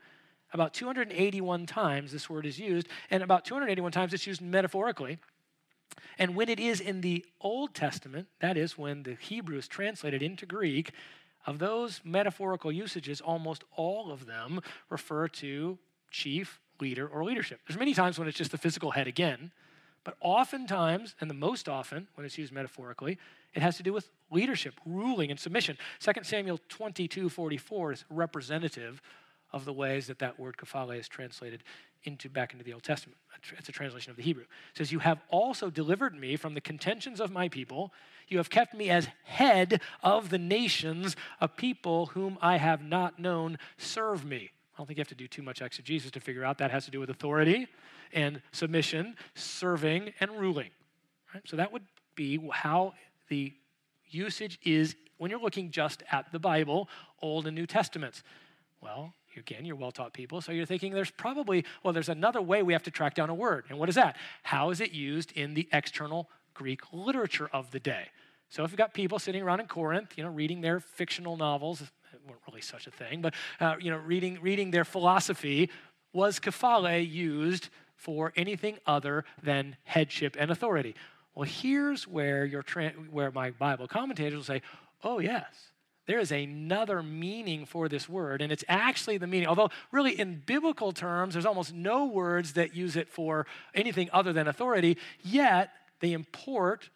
[0.54, 5.20] About 281 times this word is used, and about 281 times it's used metaphorically.
[6.18, 10.22] And when it is in the Old Testament, that is when the Hebrew is translated
[10.22, 10.92] into Greek,
[11.46, 15.78] of those metaphorical usages, almost all of them refer to
[16.10, 17.60] chief, leader, or leadership.
[17.68, 19.52] There's many times when it's just the physical head again,
[20.04, 23.18] but oftentimes, and the most often when it's used metaphorically,
[23.54, 25.78] it has to do with leadership, ruling, and submission.
[26.00, 29.02] 2 Samuel 22 44 is representative
[29.52, 31.64] of the ways that that word kephale is translated
[32.04, 33.18] into back into the Old Testament.
[33.58, 34.44] It's a translation of the Hebrew.
[34.44, 37.92] It says, You have also delivered me from the contentions of my people.
[38.28, 43.20] You have kept me as head of the nations, a people whom I have not
[43.20, 44.52] known serve me.
[44.74, 46.86] I don't think you have to do too much exegesis to figure out that has
[46.86, 47.68] to do with authority
[48.14, 50.70] and submission, serving, and ruling.
[51.34, 51.44] Right?
[51.46, 51.84] So that would
[52.16, 52.94] be how
[53.30, 53.54] the
[54.10, 56.90] usage is when you're looking just at the Bible,
[57.22, 58.22] Old and New Testaments.
[58.82, 62.64] Well, again, you're well taught people, so you're thinking there's probably, well, there's another way
[62.64, 63.66] we have to track down a word.
[63.70, 64.16] And what is that?
[64.44, 68.08] How is it used in the external Greek literature of the day?
[68.50, 71.82] So if you've got people sitting around in Corinth, you know, reading their fictional novels,
[71.82, 71.90] it
[72.28, 75.70] weren't really such a thing, but, uh, you know, reading, reading their philosophy,
[76.14, 80.96] was kephale used for anything other than headship and authority.
[81.34, 82.64] Well, here's where, your
[83.12, 84.62] where my Bible commentators will say,
[85.04, 85.46] oh, yes,
[86.08, 89.48] there is another meaning for this word, and it's actually the meaning.
[89.48, 94.32] Although, really, in biblical terms, there's almost no words that use it for anything other
[94.32, 96.90] than authority, yet they import,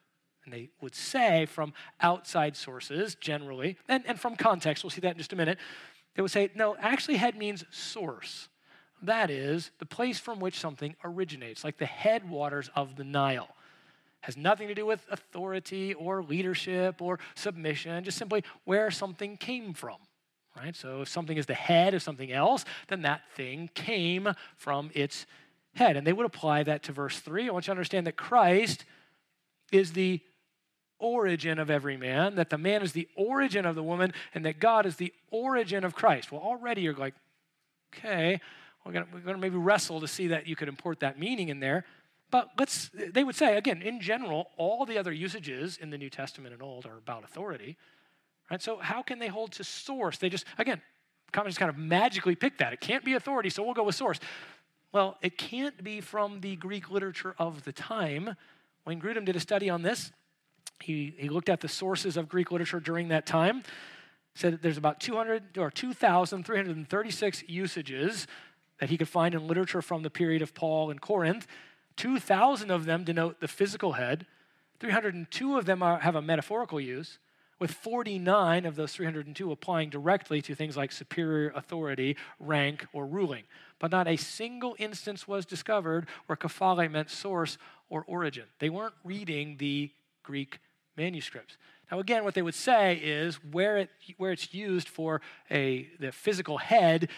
[0.45, 5.14] and they would say from outside sources generally, and, and from context, we'll see that
[5.14, 5.57] in just a minute.
[6.16, 8.49] They would say, no, actually, head means source.
[9.01, 13.49] That is the place from which something originates, like the headwaters of the Nile
[14.22, 19.74] has nothing to do with authority or leadership or submission, just simply where something came
[19.74, 19.97] from.
[20.57, 20.76] Right?
[20.76, 25.26] So if something is the head of something else, then that thing came from its
[25.76, 25.95] head.
[25.95, 27.47] And they would apply that to verse 3.
[27.47, 28.84] I want you to understand that Christ
[29.72, 30.20] is the
[30.99, 34.59] origin of every man, that the man is the origin of the woman, and that
[34.59, 36.30] God is the origin of Christ.
[36.30, 37.13] Well, already you're like,
[37.95, 38.41] okay,
[38.86, 41.86] we're going to maybe wrestle to see that you could import that meaning in there.
[42.32, 46.09] But let's, they would say, again, in general, all the other usages in the New
[46.09, 47.77] Testament and Old are about authority.
[48.51, 48.61] Right?
[48.61, 50.17] So how can they hold to source?
[50.17, 50.82] They just, again,
[51.32, 52.73] comments kind of magically pick that.
[52.73, 54.19] It can't be authority, so we'll go with source.
[54.91, 58.36] Well, it can't be from the Greek literature of the time.
[58.86, 60.11] Wayne Grudem did a study on this.
[60.82, 63.63] He, he looked at the sources of Greek literature during that time.
[64.34, 68.27] Said that there's about 200 or 2,336 usages
[68.80, 71.45] that he could find in literature from the period of Paul in Corinth.
[71.99, 74.25] 2,000 of them denote the physical head,
[74.79, 77.19] 302 of them are, have a metaphorical use,
[77.59, 83.43] with 49 of those 302 applying directly to things like superior authority, rank, or ruling.
[83.79, 87.57] But not a single instance was discovered where kephale meant source
[87.89, 88.45] or origin.
[88.59, 89.91] They weren't reading the
[90.23, 90.59] Greek
[90.95, 91.57] manuscripts.
[91.91, 95.19] Now, again, what they would say is where, it, where it's used for
[95.51, 97.09] a, the physical head,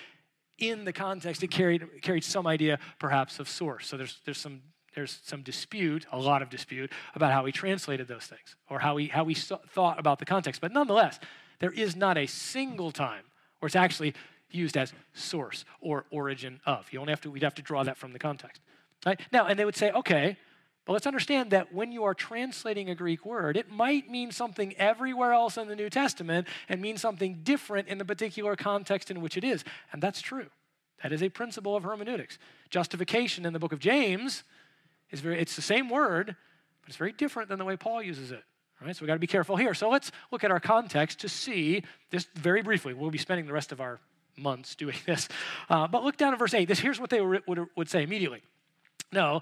[0.62, 3.88] in the context, it carried, carried some idea perhaps of source.
[3.88, 4.62] So there's, there's, some,
[4.96, 8.98] there's some dispute, a lot of dispute, about how he translated those things or how
[8.98, 10.62] he, how he thought about the context.
[10.62, 11.20] But nonetheless,
[11.60, 13.24] there is not a single time
[13.60, 14.14] where it's actually
[14.50, 16.92] used as source or origin of.
[16.92, 18.62] You only have to, we'd have to draw that from the context.
[19.06, 19.20] Right?
[19.32, 20.38] Now, and they would say, okay,
[20.92, 24.74] but let's understand that when you are translating a Greek word, it might mean something
[24.76, 29.22] everywhere else in the New Testament and mean something different in the particular context in
[29.22, 29.64] which it is.
[29.94, 30.48] And that's true.
[31.02, 32.38] That is a principle of hermeneutics.
[32.70, 34.44] Justification in the book of James
[35.12, 36.36] is very, it's the same word,
[36.82, 38.44] but it's very different than the way Paul uses it.
[38.82, 39.74] All right, so we've got to be careful here.
[39.74, 42.94] So let's look at our context to see this very briefly.
[42.94, 44.02] We'll be spending the rest of our
[44.36, 45.30] months doing this.
[45.70, 46.68] Uh, but look down at verse 8.
[46.68, 48.42] This, here's what they would, would say immediately.
[49.14, 49.42] No,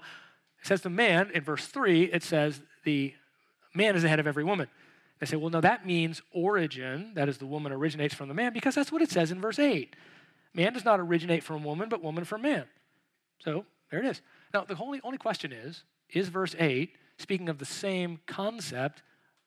[0.60, 3.14] it says the man, in verse 3, it says the
[3.74, 4.68] man is the head of every woman.
[5.18, 7.12] They say, well, no, that means origin.
[7.14, 9.58] That is, the woman originates from the man, because that's what it says in verse
[9.58, 9.94] 8.
[10.54, 12.64] Man does not originate from woman, but woman from man.
[13.38, 14.20] So there it is.
[14.52, 19.02] Now, the only, only question is is verse 8 speaking of the same concept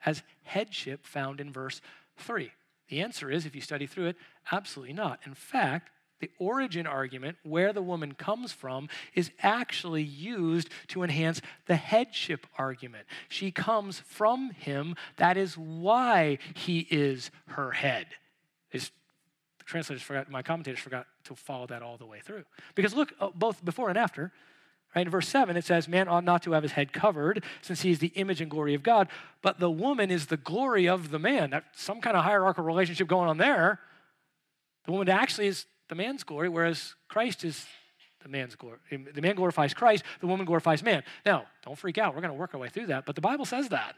[0.05, 1.81] as headship found in verse
[2.17, 2.51] 3?
[2.89, 4.15] The answer is, if you study through it,
[4.51, 5.19] absolutely not.
[5.25, 5.89] In fact,
[6.23, 12.47] the origin argument, where the woman comes from, is actually used to enhance the headship
[12.57, 13.05] argument.
[13.27, 14.95] She comes from him.
[15.17, 18.07] That is why he is her head.
[18.71, 18.91] Is
[19.57, 22.45] the translators forgot, my commentators forgot to follow that all the way through.
[22.73, 24.31] Because look, uh, both before and after,
[24.95, 25.05] right?
[25.05, 27.91] In verse 7, it says, Man ought not to have his head covered, since he
[27.91, 29.09] is the image and glory of God,
[29.41, 31.49] but the woman is the glory of the man.
[31.49, 33.81] That's some kind of hierarchical relationship going on there.
[34.85, 37.67] The woman actually is the man's glory, whereas Christ is
[38.23, 38.79] the man's glory.
[38.89, 41.03] The man glorifies Christ, the woman glorifies man.
[41.23, 42.15] Now, don't freak out.
[42.15, 43.95] We're going to work our way through that, but the Bible says that.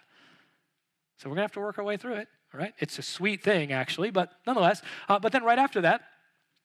[1.18, 2.28] So we're going to have to work our way through it.
[2.54, 2.74] All right?
[2.80, 4.82] It's a sweet thing, actually, but nonetheless.
[5.08, 6.02] Uh, but then right after that,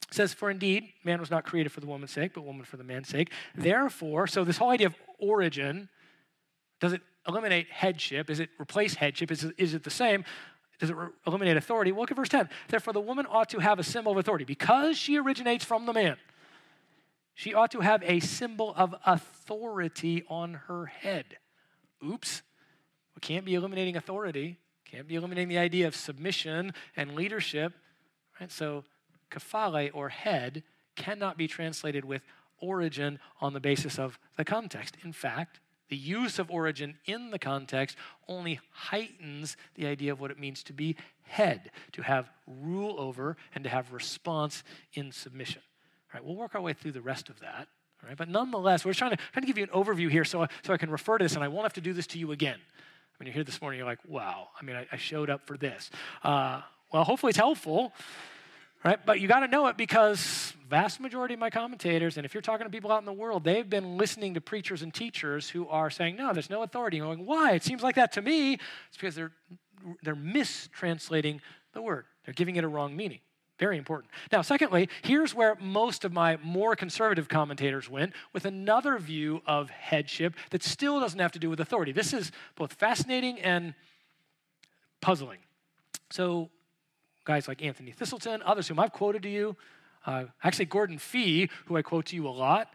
[0.08, 2.76] it says, For indeed, man was not created for the woman's sake, but woman for
[2.76, 3.30] the man's sake.
[3.54, 5.88] Therefore, so this whole idea of origin,
[6.80, 8.30] does it eliminate headship?
[8.30, 9.30] Is it replace headship?
[9.30, 10.24] Is it, is it the same?
[10.80, 11.92] Does it eliminate authority?
[11.92, 12.48] Well, look at verse 10.
[12.68, 14.46] Therefore, the woman ought to have a symbol of authority.
[14.46, 16.16] Because she originates from the man,
[17.34, 21.36] she ought to have a symbol of authority on her head.
[22.04, 22.42] Oops.
[23.14, 24.58] We can't be eliminating authority.
[24.86, 27.74] Can't be eliminating the idea of submission and leadership.
[28.40, 28.50] Right?
[28.50, 28.84] So,
[29.30, 30.62] kephale or head
[30.96, 32.22] cannot be translated with
[32.58, 34.96] origin on the basis of the context.
[35.04, 35.60] In fact,
[35.91, 37.97] the use of origin in the context
[38.28, 43.36] only heightens the idea of what it means to be head, to have rule over,
[43.55, 44.64] and to have response
[44.95, 45.61] in submission.
[46.12, 47.68] All right, we'll work our way through the rest of that.
[48.03, 50.47] All right, but nonetheless, we're trying to, trying to give you an overview here so,
[50.62, 52.32] so I can refer to this and I won't have to do this to you
[52.32, 52.59] again.
[53.18, 55.59] When you're here this morning, you're like, wow, I mean, I, I showed up for
[55.59, 55.91] this.
[56.22, 56.62] Uh,
[56.93, 57.93] well, hopefully it's helpful.
[58.84, 58.98] Right?
[59.04, 62.40] But you got to know it because vast majority of my commentators, and if you're
[62.40, 65.68] talking to people out in the world, they've been listening to preachers and teachers who
[65.68, 66.98] are saying, no, there's no authority.
[66.98, 67.52] And going, why?
[67.52, 68.54] It seems like that to me.
[68.54, 69.32] It's because they're,
[70.02, 71.40] they're mistranslating
[71.72, 72.04] the word.
[72.24, 73.20] They're giving it a wrong meaning.
[73.58, 74.10] Very important.
[74.32, 79.68] Now, secondly, here's where most of my more conservative commentators went with another view of
[79.68, 81.92] headship that still doesn't have to do with authority.
[81.92, 83.74] This is both fascinating and
[85.02, 85.40] puzzling.
[86.08, 86.48] So,
[87.24, 89.56] guys like Anthony Thiselton, others whom I've quoted to you,
[90.06, 92.72] uh, actually, Gordon Fee, who I quote to you a lot,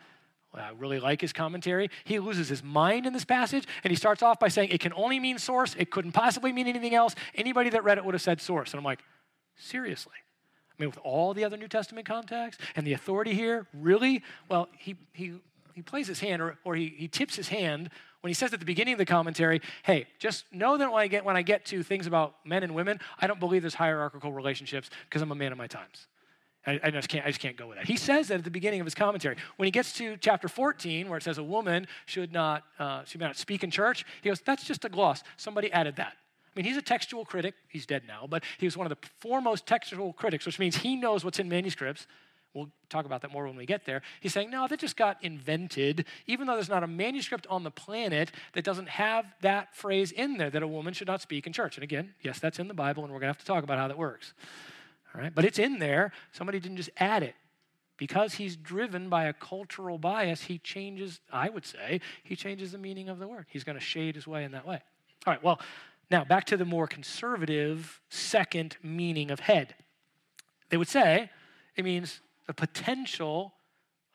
[0.53, 1.89] I really like his commentary.
[2.05, 4.93] He loses his mind in this passage, and he starts off by saying it can
[4.93, 5.75] only mean source.
[5.77, 7.15] It couldn't possibly mean anything else.
[7.33, 8.71] Anybody that read it would have said source.
[8.71, 9.03] And I'm like,
[9.57, 10.13] seriously?
[10.15, 14.23] I mean, with all the other New Testament context and the authority here, really?
[14.49, 15.33] Well, he, he,
[15.73, 17.89] he plays his hand or, or he, he tips his hand
[18.25, 21.05] when he says at the beginning of the commentary, hey, just know that when I
[21.05, 24.33] get, when I get to things about men and women, I don't believe there's hierarchical
[24.33, 26.07] relationships because I'm a man of my times.
[26.65, 27.85] I, I, just can't, I just can't go with that.
[27.85, 29.35] He says that at the beginning of his commentary.
[29.57, 33.21] When he gets to chapter 14, where it says a woman should not, uh, should
[33.21, 35.21] not speak in church, he goes, that's just a gloss.
[35.37, 36.13] Somebody added that.
[36.13, 37.53] I mean, he's a textual critic.
[37.67, 40.95] He's dead now, but he was one of the foremost textual critics, which means he
[40.95, 42.07] knows what's in manuscripts.
[42.55, 44.01] We'll talk about that more when we get there.
[44.21, 47.69] He's saying, no, that just got invented, even though there's not a manuscript on the
[47.69, 51.53] planet that doesn't have that phrase in there that a woman should not speak in
[51.53, 51.75] church.
[51.75, 53.77] And again, yes, that's in the Bible, and we're going to have to talk about
[53.77, 54.33] how that works.
[55.13, 55.35] All right?
[55.35, 56.13] But it's in there.
[56.31, 57.35] Somebody didn't just add it.
[57.97, 62.77] Because he's driven by a cultural bias, he changes, I would say, he changes the
[62.77, 63.45] meaning of the word.
[63.49, 64.81] He's going to shade his way in that way.
[65.25, 65.59] All right, well,
[66.11, 69.75] now, back to the more conservative second meaning of head.
[70.69, 71.29] They would say
[71.75, 73.53] it means the potential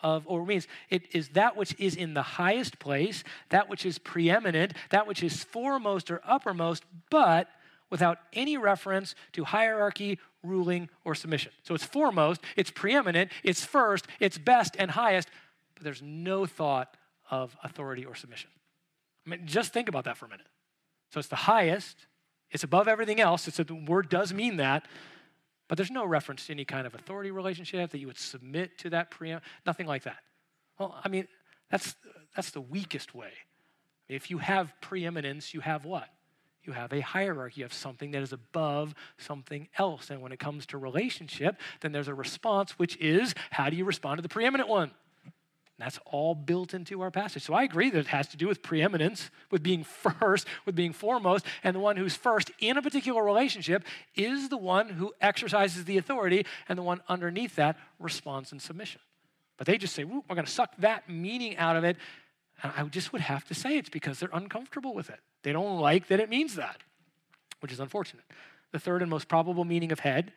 [0.03, 3.99] of, or means it is that which is in the highest place, that which is
[3.99, 7.49] preeminent, that which is foremost or uppermost, but
[7.91, 11.53] without any reference to hierarchy, ruling, or submission.
[11.63, 15.29] So it's foremost, it's preeminent, it's first, it's best and highest,
[15.75, 16.97] but there's no thought
[17.31, 18.51] of authority or submission.
[19.27, 20.47] I mean, just think about that for a minute.
[21.13, 22.07] So it's the highest,
[22.51, 23.47] it's above everything else.
[23.49, 24.87] It's a, the word does mean that,
[25.71, 28.91] but there's no reference to any kind of authority relationship that you would submit to
[28.91, 30.17] that preempt, nothing like that.
[30.81, 31.29] Well, I mean,
[31.71, 31.95] that's,
[32.35, 33.31] that's the weakest way.
[34.09, 36.09] If you have preeminence, you have what?
[36.65, 40.11] You have a hierarchy of something that is above something else.
[40.11, 43.85] And when it comes to relationship, then there's a response, which is how do you
[43.85, 44.91] respond to the preeminent one?
[45.81, 47.43] That's all built into our passage.
[47.43, 49.85] So I agree that it has to do with preeminence, with being
[50.21, 54.57] first, with being foremost, and the one who's first in a particular relationship is the
[54.57, 59.01] one who exercises the authority, and the one underneath that responds in submission.
[59.57, 61.97] But they just say, we're going to suck that meaning out of it.
[62.63, 65.21] And I just would have to say it's because they're uncomfortable with it.
[65.43, 66.79] They don't like that it means that,
[67.61, 68.25] which is unfortunate.
[68.73, 70.33] The third and most probable meaning of head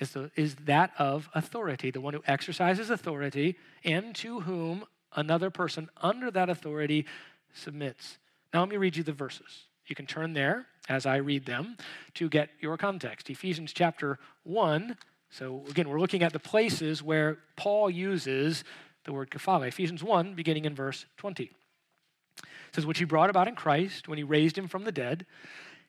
[0.00, 4.84] is, the, is that of authority, the one who exercises authority and to whom
[5.14, 7.06] another person under that authority
[7.52, 8.18] submits.
[8.52, 9.64] Now, let me read you the verses.
[9.86, 11.76] You can turn there as I read them
[12.14, 13.30] to get your context.
[13.30, 14.96] Ephesians chapter 1.
[15.30, 18.64] So, again, we're looking at the places where Paul uses
[19.04, 19.66] the word kephale.
[19.66, 21.44] Ephesians 1, beginning in verse 20.
[21.44, 25.26] It says, Which he brought about in Christ when he raised him from the dead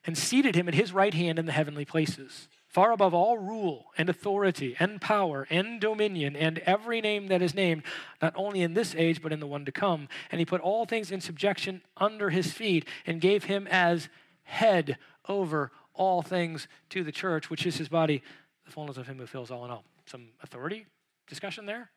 [0.04, 3.86] and seated him at his right hand in the heavenly places far above all rule
[3.96, 7.82] and authority and power and dominion and every name that is named,
[8.20, 10.06] not only in this age, but in the one to come.
[10.30, 14.10] And he put all things in subjection under his feet and gave him as
[14.42, 18.22] head over all things to the church, which is his body,
[18.66, 19.84] the fullness of him who fills all in all.
[20.04, 20.84] Some authority
[21.26, 21.88] discussion there?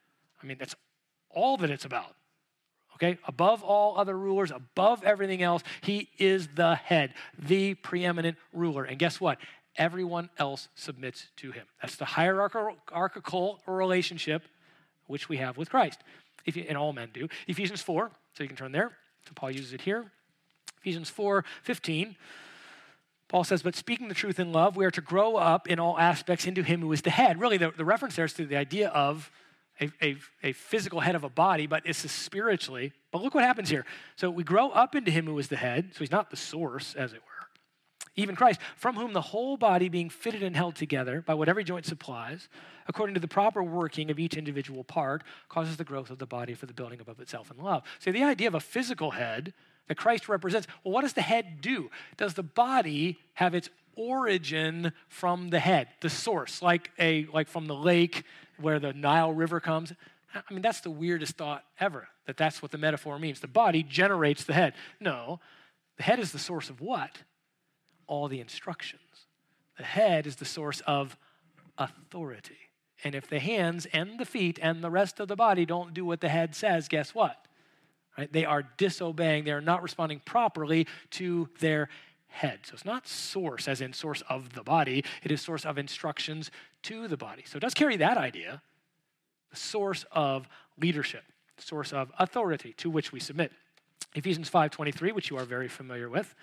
[0.42, 0.78] I mean, that's
[1.30, 2.16] all that it's about.
[2.96, 8.86] Okay, above all other rulers, above everything else, he is the head, the preeminent ruler.
[8.86, 9.40] And guess what?
[9.80, 11.66] Everyone else submits to him.
[11.82, 14.44] That's the hierarchical relationship
[15.08, 16.02] which we have with Christ.
[16.46, 17.28] You, and all men do.
[17.48, 18.92] Ephesians 4, so you can turn there.
[19.26, 20.12] So Paul uses it here.
[20.82, 22.16] Ephesians 4 15.
[23.28, 25.98] Paul says, But speaking the truth in love, we are to grow up in all
[26.00, 27.40] aspects into him who is the head.
[27.40, 29.32] Really, the, the reference there is to the idea of
[29.80, 32.92] a, a, a, physical head of a body, but it's spiritually.
[33.12, 33.86] But look what happens here.
[34.16, 35.92] So we grow up into him who is the head.
[35.94, 37.29] So he's not the source, as it were
[38.16, 41.64] even Christ, from whom the whole body being fitted and held together by what every
[41.64, 42.50] joint supplies,
[42.88, 46.54] according to the proper working of each individual part, causes the growth of the body
[46.54, 47.84] for the building above itself in love.
[48.00, 49.54] So the idea of a physical head
[49.88, 51.90] that Christ represents, well, what does the head do?
[52.18, 57.68] Does the body have its origin from the head, the source, like a like from
[57.68, 58.24] the lake
[58.58, 59.94] where the Nile River comes?
[60.34, 63.40] I mean, that's the weirdest thought ever, that that's what the metaphor means.
[63.40, 64.74] The body generates the head.
[65.00, 65.40] No,
[65.98, 67.24] the head is the source of what?
[68.10, 69.02] All the instructions.
[69.78, 71.16] The head is the source of
[71.78, 72.58] authority.
[73.04, 76.04] And if the hands and the feet and the rest of the body don't do
[76.04, 77.46] what the head says, guess what?
[78.18, 78.32] Right?
[78.32, 79.46] They are disobeying.
[79.46, 81.88] They are not responding properly to their
[82.28, 82.60] head.
[82.64, 86.52] So it's not source, as in source of the body, it is source of instructions
[86.84, 87.44] to the body.
[87.46, 88.62] So it does carry that idea
[89.50, 90.48] the source of
[90.80, 91.24] leadership,
[91.58, 93.52] source of authority to which we submit.
[94.14, 96.36] Ephesians 5:23, which you are very familiar with.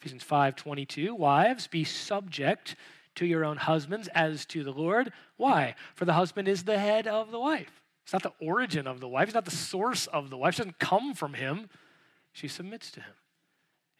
[0.00, 2.76] Ephesians 5:22, wives, be subject
[3.14, 5.12] to your own husbands as to the Lord.
[5.36, 5.74] Why?
[5.94, 7.82] For the husband is the head of the wife.
[8.04, 10.54] It's not the origin of the wife, it's not the source of the wife.
[10.54, 11.68] She doesn't come from him.
[12.32, 13.14] She submits to him.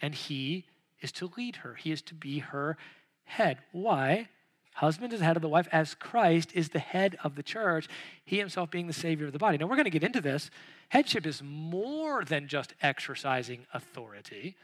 [0.01, 0.66] And he
[1.01, 2.76] is to lead her, he is to be her
[3.24, 3.59] head.
[3.72, 4.28] Why?
[4.74, 7.88] Husband is the head of the wife, as Christ is the head of the church,
[8.26, 9.57] he himself being the Savior of the body.
[9.57, 10.51] Now, we're going to get into this.
[10.90, 14.55] Headship is more than just exercising authority,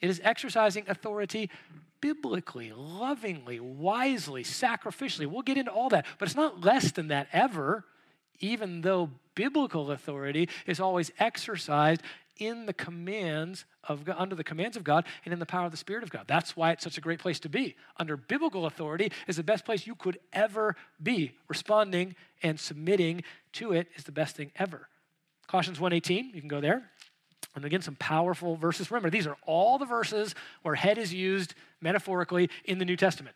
[0.00, 1.50] it is exercising authority
[2.00, 5.26] biblically, lovingly, wisely, sacrificially.
[5.26, 7.84] We'll get into all that, but it's not less than that ever,
[8.40, 12.02] even though biblical authority is always exercised
[12.38, 15.70] in the commands of God, under the commands of God and in the power of
[15.70, 16.24] the Spirit of God.
[16.26, 17.76] That's why it's such a great place to be.
[17.98, 21.36] Under biblical authority is the best place you could ever be.
[21.48, 23.22] Responding and submitting
[23.54, 24.88] to it is the best thing ever.
[25.46, 26.90] Colossians 1:18, you can go there.
[27.54, 28.90] And again, some powerful verses.
[28.90, 33.34] Remember, these are all the verses where head is used metaphorically in the New Testament.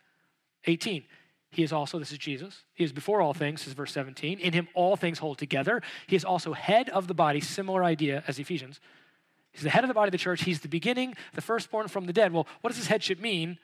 [0.67, 1.05] 18.
[1.51, 2.65] He is also, this is Jesus.
[2.75, 4.39] He is before all things, this is verse 17.
[4.41, 5.83] In him all things hold together.
[6.07, 8.81] He is also head of the body, similar idea as Ephesians.
[9.53, 10.43] He's the head of the body of the church.
[10.43, 12.33] He's the beginning, the firstborn from the dead.
[12.33, 13.59] Well, what does this headship mean?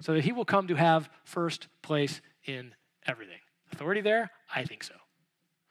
[0.00, 2.74] So that he will come to have first place in
[3.06, 3.38] everything.
[3.72, 4.30] Authority there?
[4.52, 4.94] I think so.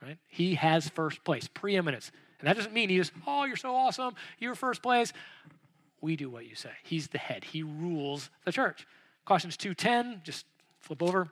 [0.02, 0.18] Right?
[0.28, 2.12] He has first place, preeminence.
[2.40, 5.14] And that doesn't mean he just, oh, you're so awesome, you're first place.
[6.02, 6.72] We do what you say.
[6.84, 7.44] He's the head.
[7.44, 8.88] He rules the church.
[9.26, 10.46] Colossians 2:10, just
[10.80, 11.28] flip over.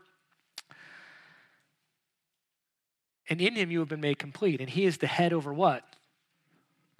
[3.29, 4.59] And in him you have been made complete.
[4.59, 5.83] And he is the head over what?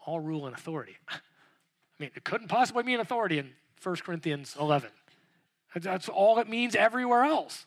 [0.05, 0.97] All rule and authority.
[1.09, 1.19] I
[1.99, 3.51] mean, it couldn't possibly mean authority in
[3.81, 4.89] 1 Corinthians 11.
[5.75, 7.65] That's all it means everywhere else.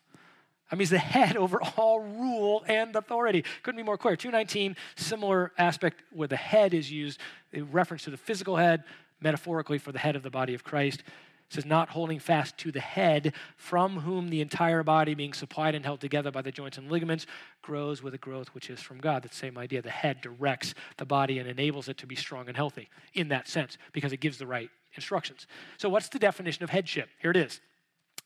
[0.71, 3.45] I mean, he's the head over all rule and authority.
[3.63, 4.17] Couldn't be more clear.
[4.17, 7.21] 219, similar aspect where the head is used,
[7.53, 8.85] a reference to the physical head,
[9.21, 12.73] metaphorically for the head of the body of Christ It says, not holding fast to
[12.73, 16.79] the head, from whom the entire body, being supplied and held together by the joints
[16.79, 17.27] and ligaments,
[17.61, 19.23] grows with a growth which is from God.
[19.23, 19.83] That same idea.
[19.83, 23.49] The head directs the body and enables it to be strong and healthy in that
[23.49, 25.47] sense because it gives the right instructions.
[25.77, 27.09] So, what's the definition of headship?
[27.21, 27.61] Here it is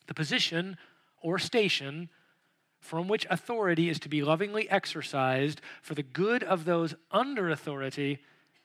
[0.07, 0.77] the position
[1.23, 2.11] or station
[2.85, 8.19] from which authority is to be lovingly exercised for the good of those under authority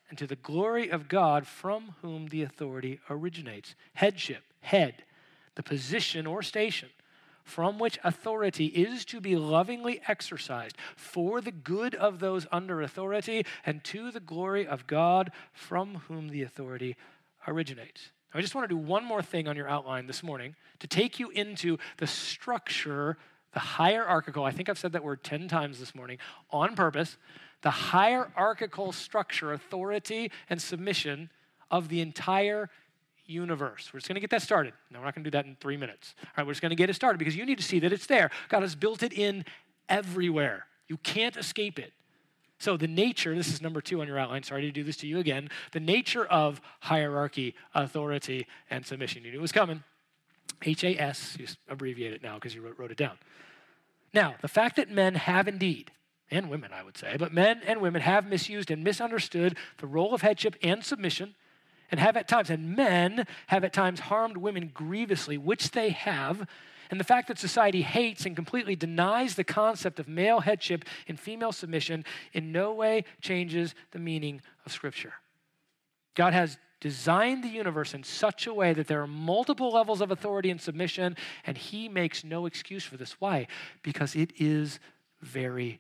[0.10, 3.76] and to the glory of God from whom the authority originates.
[3.94, 5.06] Headship, head,
[5.56, 6.90] the position or station
[7.46, 13.46] from which authority is to be lovingly exercised for the good of those under authority
[13.66, 16.98] and to the glory of God from whom the authority
[17.48, 18.12] originates.
[18.34, 21.22] I just want to do one more thing on your outline this morning to take
[21.22, 23.18] you into the structure,
[23.54, 26.18] the hierarchical, I think I've said that word 10 times this morning
[26.52, 27.18] on purpose,
[27.62, 31.30] the hierarchical structure, authority, and submission
[31.72, 32.70] of the entire
[33.26, 33.92] universe.
[33.94, 34.74] We're just going to get that started.
[34.92, 36.16] No, we're not going to do that in three minutes.
[36.20, 37.94] All right, we're just going to get it started because you need to see that
[37.94, 38.32] it's there.
[38.50, 39.46] God has built it in
[39.88, 40.66] everywhere.
[40.88, 41.94] You can't escape it.
[42.58, 44.44] So, the nature, this is number two on your outline.
[44.44, 45.50] Sorry to do this to you again.
[45.72, 49.24] The nature of hierarchy, authority, and submission.
[49.24, 49.84] You knew it was coming.
[50.64, 53.18] H A S, just abbreviate it now because you wrote, wrote it down.
[54.14, 55.92] Now, the fact that men have indeed
[56.32, 60.14] and women, I would say, but men and women have misused and misunderstood the role
[60.14, 61.36] of headship and submission,
[61.92, 66.48] and have at times, and men have at times harmed women grievously, which they have.
[66.92, 71.20] And the fact that society hates and completely denies the concept of male headship and
[71.20, 75.14] female submission in no way changes the meaning of Scripture.
[76.16, 80.12] God has designed the universe in such a way that there are multiple levels of
[80.12, 81.16] authority and submission,
[81.46, 83.14] and He makes no excuse for this.
[83.20, 83.48] Why?
[83.84, 84.80] Because it is
[85.22, 85.80] very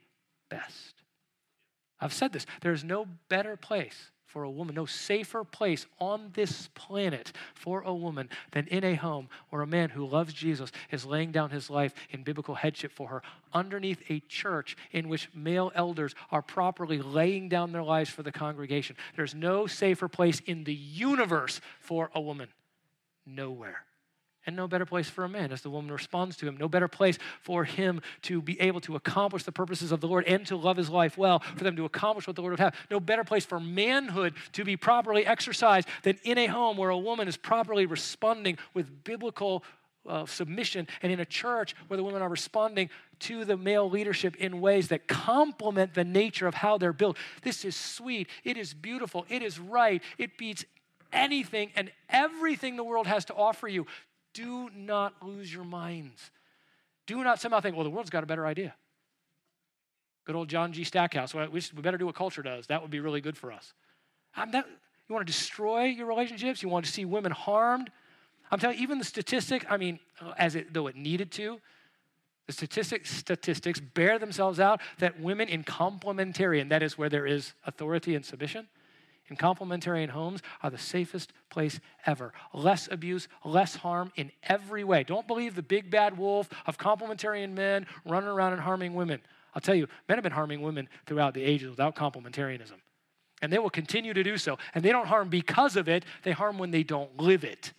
[0.50, 1.04] best.
[2.02, 6.69] I've said this there's no better place for a woman, no safer place on this
[6.75, 11.03] planet for a woman than in a home where a man who loves Jesus is
[11.03, 13.23] laying down his life in biblical headship for her
[13.55, 18.32] underneath a church in which male elders are properly laying down their lives for the
[18.32, 18.95] congregation.
[19.15, 22.49] There's no safer place in the universe for a woman.
[23.25, 23.84] Nowhere.
[24.50, 26.58] And no better place for a man as the woman responds to him.
[26.58, 30.26] No better place for him to be able to accomplish the purposes of the Lord
[30.26, 32.74] and to love his life well, for them to accomplish what the Lord would have.
[32.89, 36.97] No better place for manhood to be properly exercised than in a home where a
[36.97, 39.64] woman is properly responding with biblical
[40.04, 42.89] of submission and in a church where the women are responding
[43.20, 47.18] to the male leadership in ways that complement the nature of how they're built.
[47.43, 48.28] This is sweet.
[48.43, 49.28] It is beautiful.
[49.30, 50.02] It is right.
[50.18, 50.66] It beats
[51.14, 53.86] anything and everything the world has to offer you.
[54.34, 56.32] Do not lose your minds.
[57.05, 58.75] Do not somehow think, well, the world's got a better idea.
[60.25, 60.84] Good old John G.
[60.84, 61.34] Stackhouse.
[61.34, 62.67] Well, we, better do what culture does.
[62.67, 63.73] That would be really good for us.
[64.36, 64.65] That,
[65.07, 66.61] you want to destroy your relationships?
[66.61, 67.89] You want to see women harmed?
[68.51, 71.59] I'm telling you, even the statistic, I mean, uh, as it, though it needed to,
[72.47, 77.53] the statistics, statistics bear themselves out that women in complementarian, that is where there is
[77.65, 78.67] authority and submission,
[79.30, 82.34] in complementarian homes are the safest place ever.
[82.53, 85.03] Less abuse, less harm in every way.
[85.03, 89.21] Don't believe the big bad wolf of complementarian men running around and harming women.
[89.53, 92.80] I'll tell you, men have been harming women throughout the ages without complementarianism.
[93.41, 94.57] And they will continue to do so.
[94.73, 97.73] And they don't harm because of it, they harm when they don't live it.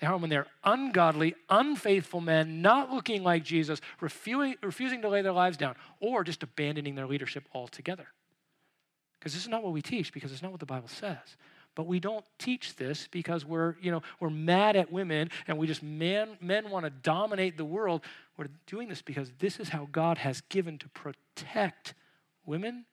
[0.00, 5.22] They harm when they're ungodly, unfaithful men, not looking like Jesus, refusing, refusing to lay
[5.22, 8.08] their lives down, or just abandoning their leadership altogether.
[9.24, 11.16] Because this is not what we teach, because it's not what the Bible says.
[11.74, 15.66] But we don't teach this because we're, you know, we're mad at women and we
[15.66, 18.02] just man, men want to dominate the world.
[18.36, 21.94] We're doing this because this is how God has given to protect
[22.44, 22.84] women,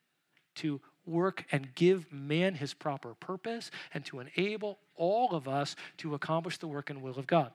[0.55, 6.15] to work and give man his proper purpose and to enable all of us to
[6.15, 7.51] accomplish the work and will of God.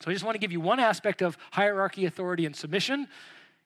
[0.00, 3.06] So I just want to give you one aspect of hierarchy, authority, and submission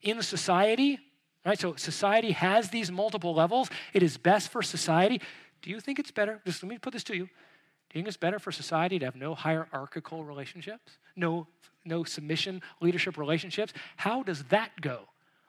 [0.02, 0.98] in society.
[1.44, 1.58] Right?
[1.58, 3.68] So society has these multiple levels.
[3.92, 5.20] It is best for society.
[5.60, 6.40] Do you think it's better?
[6.44, 7.24] Just let me put this to you.
[7.24, 10.98] Do you think it's better for society to have no hierarchical relationships?
[11.16, 11.46] No,
[11.84, 13.72] no submission leadership relationships?
[13.96, 15.08] How does that go?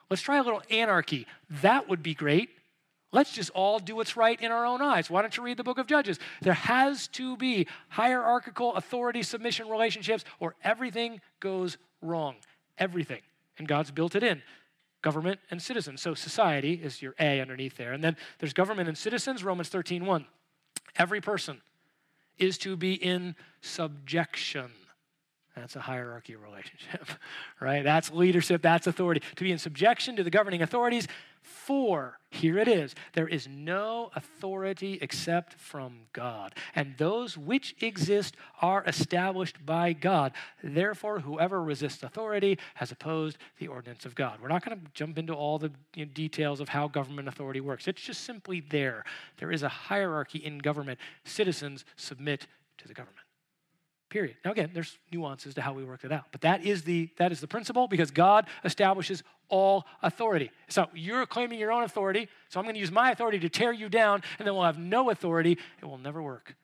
[0.09, 1.27] Let's try a little anarchy.
[1.61, 2.49] That would be great.
[3.11, 5.09] Let's just all do what's right in our own eyes.
[5.09, 6.19] Why don't you read the book of Judges?
[6.41, 12.35] There has to be hierarchical authority submission relationships, or everything goes wrong.
[12.79, 13.21] Everything.
[13.59, 14.41] And God's built it in
[15.03, 16.01] government and citizens.
[16.01, 17.93] So society is your A underneath there.
[17.93, 20.25] And then there's government and citizens, Romans 13 1.
[20.95, 21.61] Every person
[22.39, 24.71] is to be in subjection.
[25.55, 27.07] That's a hierarchy relationship,
[27.59, 27.83] right?
[27.83, 29.21] That's leadership, that's authority.
[29.35, 31.07] To be in subjection to the governing authorities
[31.43, 38.35] for, here it is, there is no authority except from God, and those which exist
[38.61, 40.31] are established by God.
[40.63, 44.39] Therefore, whoever resists authority has opposed the ordinance of God.
[44.41, 47.59] We're not going to jump into all the you know, details of how government authority
[47.59, 49.03] works, it's just simply there.
[49.37, 50.97] There is a hierarchy in government.
[51.25, 52.47] Citizens submit
[52.77, 53.23] to the government
[54.13, 54.37] period.
[54.45, 57.31] Now again, there's nuances to how we work it out, but that is the that
[57.31, 60.51] is the principle because God establishes all authority.
[60.67, 63.73] So you're claiming your own authority, so I'm going to use my authority to tear
[63.73, 65.57] you down, and then we'll have no authority.
[65.81, 66.55] It will never work.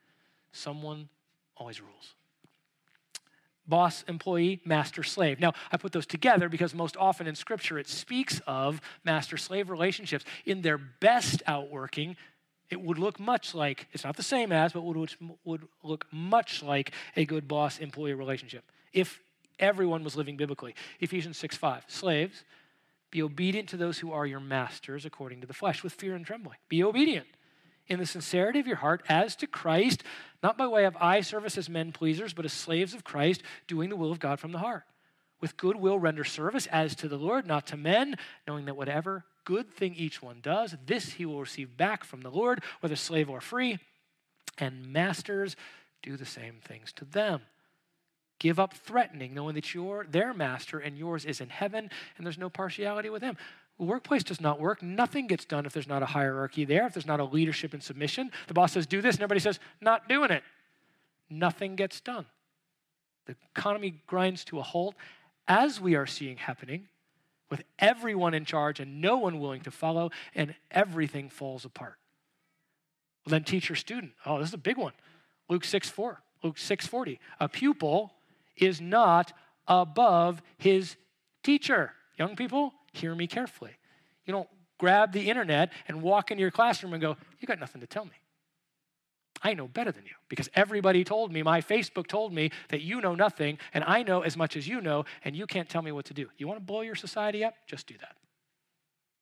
[0.52, 1.10] Someone
[1.58, 2.14] always rules.
[3.68, 5.40] Boss, employee, master, slave.
[5.40, 9.72] Now, I put those together because most often in Scripture it speaks of master slave
[9.72, 12.16] relationships in their best outworking
[12.70, 15.12] it would look much like, it's not the same as, but would,
[15.44, 18.64] would look much like a good boss employee relationship
[18.94, 19.20] if
[19.60, 20.76] everyone was living biblically.
[21.00, 21.86] Ephesians 6 5.
[21.88, 22.44] Slaves,
[23.12, 26.26] be obedient to those who are your masters according to the flesh with fear and
[26.26, 26.58] trembling.
[26.70, 27.28] Be obedient
[27.88, 30.04] in the sincerity of your heart as to Christ,
[30.44, 33.90] not by way of eye service as men pleasers, but as slaves of Christ, doing
[33.90, 34.84] the will of God from the heart.
[35.42, 38.16] With good will render service as to the Lord, not to men,
[38.48, 42.30] knowing that whatever good thing each one does, this he will receive back from the
[42.30, 43.80] Lord, whether slave or free.
[44.60, 45.56] And masters
[46.04, 47.42] do the same things to them.
[48.38, 52.38] Give up threatening, knowing that you're their master and yours is in heaven, and there's
[52.38, 53.38] no partiality with him.
[53.80, 54.84] Workplace does not work.
[54.84, 57.82] Nothing gets done if there's not a hierarchy there, if there's not a leadership and
[57.82, 58.30] submission.
[58.50, 60.44] The boss says, do this, and everybody says, not doing it.
[61.28, 62.28] Nothing gets done.
[63.26, 64.94] The economy grinds to a halt,
[65.48, 66.88] as we are seeing happening
[67.50, 71.96] with everyone in charge and no one willing to follow, and everything falls apart.
[73.26, 74.14] Well, then teacher student.
[74.26, 74.94] Oh, this is a big one.
[75.50, 76.22] Luke 6 4.
[76.44, 77.20] Luke 6 40.
[77.40, 78.14] A pupil
[78.56, 79.34] is not
[79.68, 80.96] above his
[81.44, 81.94] teacher.
[82.18, 83.72] Young people, hear me carefully.
[84.26, 87.82] You don't grab the internet and walk into your classroom and go, You got nothing
[87.82, 88.12] to tell me.
[89.42, 93.02] I know better than you because everybody told me, my Facebook told me that you
[93.02, 95.92] know nothing and I know as much as you know and you can't tell me
[95.92, 96.28] what to do.
[96.38, 97.56] You want to blow your society up?
[97.68, 98.16] Just do that.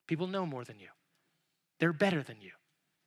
[0.08, 0.88] People know more than you,
[1.80, 2.52] they're better than you.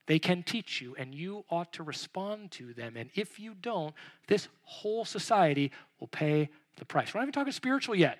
[0.07, 2.97] They can teach you, and you ought to respond to them.
[2.97, 3.93] And if you don't,
[4.27, 7.13] this whole society will pay the price.
[7.13, 8.17] We're not even talking spiritual yet,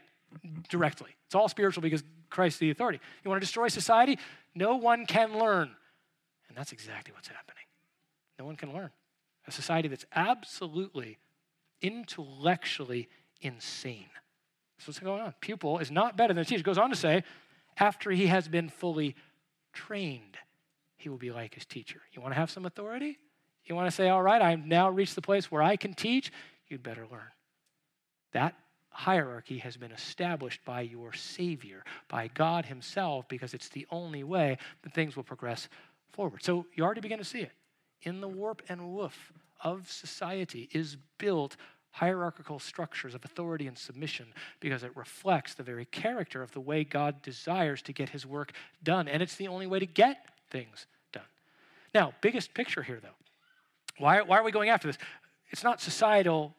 [0.69, 1.09] directly.
[1.25, 2.99] It's all spiritual because Christ is the authority.
[3.23, 4.19] You want to destroy society?
[4.55, 5.71] No one can learn.
[6.47, 7.63] And that's exactly what's happening.
[8.41, 8.89] No one can learn.
[9.45, 11.19] A society that's absolutely
[11.79, 13.07] intellectually
[13.39, 14.09] insane.
[14.75, 15.35] That's what's going on.
[15.41, 16.63] Pupil is not better than a teacher.
[16.63, 17.23] Goes on to say,
[17.77, 19.15] after he has been fully
[19.73, 20.39] trained,
[20.97, 22.01] he will be like his teacher.
[22.13, 23.19] You want to have some authority?
[23.65, 26.31] You want to say, all right, I've now reached the place where I can teach?
[26.67, 27.29] You'd better learn.
[28.31, 28.55] That
[28.89, 34.57] hierarchy has been established by your Savior, by God Himself, because it's the only way
[34.81, 35.69] that things will progress
[36.11, 36.41] forward.
[36.43, 37.51] So you already begin to see it.
[38.03, 39.31] In the warp and woof
[39.63, 41.55] of society is built
[41.91, 44.27] hierarchical structures of authority and submission
[44.59, 48.53] because it reflects the very character of the way God desires to get his work
[48.81, 49.07] done.
[49.07, 51.23] And it's the only way to get things done.
[51.93, 53.09] Now, biggest picture here, though.
[53.97, 54.97] Why, why are we going after this?
[55.51, 56.55] It's not societal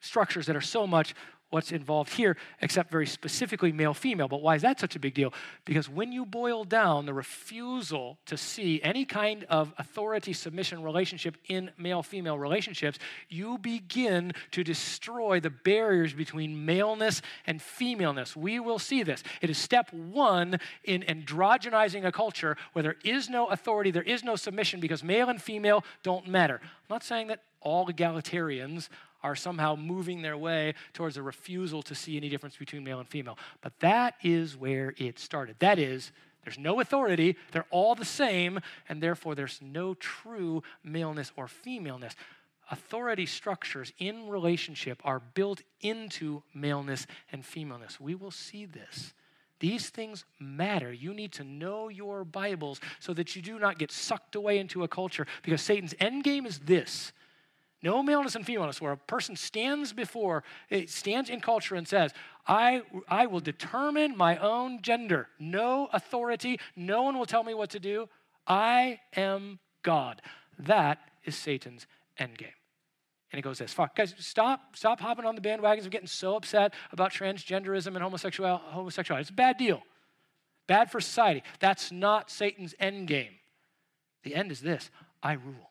[0.00, 1.14] structures that are so much
[1.56, 4.28] what's involved here, except very specifically male female.
[4.28, 5.32] But why is that such a big deal?
[5.64, 11.38] Because when you boil down the refusal to see any kind of authority submission relationship
[11.48, 12.98] in male female relationships,
[13.30, 18.36] you begin to destroy the barriers between maleness and femaleness.
[18.36, 19.24] We will see this.
[19.40, 24.22] It is step one in androgenizing a culture where there is no authority, there is
[24.22, 26.60] no submission because male and female don't matter.
[26.62, 28.90] I'm not saying that all egalitarians
[29.26, 33.08] are somehow moving their way towards a refusal to see any difference between male and
[33.08, 33.36] female.
[33.60, 35.56] But that is where it started.
[35.58, 36.12] That is,
[36.44, 42.14] there's no authority, they're all the same, and therefore there's no true maleness or femaleness.
[42.70, 47.98] Authority structures in relationship are built into maleness and femaleness.
[47.98, 49.12] We will see this.
[49.58, 50.92] These things matter.
[50.92, 54.84] You need to know your Bibles so that you do not get sucked away into
[54.84, 57.12] a culture because Satan's end game is this
[57.82, 62.12] no maleness and femaleness, where a person stands before, it stands in culture and says,
[62.46, 65.28] I, I will determine my own gender.
[65.38, 66.58] No authority.
[66.74, 68.08] No one will tell me what to do.
[68.46, 70.22] I am God.
[70.58, 71.86] That is Satan's
[72.18, 72.54] endgame.
[73.32, 73.90] And he goes this far.
[73.94, 78.64] Guys, stop, stop hopping on the bandwagons of getting so upset about transgenderism and homosexuality.
[78.68, 79.22] homosexuality.
[79.22, 79.82] It's a bad deal.
[80.66, 81.42] Bad for society.
[81.60, 83.34] That's not Satan's endgame.
[84.22, 84.90] The end is this
[85.22, 85.70] I rule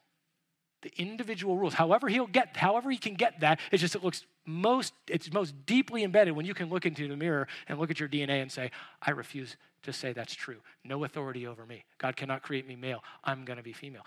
[0.85, 1.73] the individual rules.
[1.73, 5.65] However he'll get, however he can get that, it's just it looks most, it's most
[5.65, 8.51] deeply embedded when you can look into the mirror and look at your DNA and
[8.51, 8.69] say,
[9.01, 10.57] I refuse to say that's true.
[10.83, 11.85] No authority over me.
[11.97, 13.03] God cannot create me male.
[13.23, 14.05] I'm going to be female.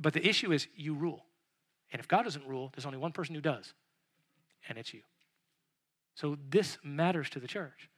[0.00, 1.24] But the issue is you rule.
[1.92, 3.74] And if God doesn't rule, there's only one person who does,
[4.68, 5.00] and it's you.
[6.14, 7.88] So this matters to the church.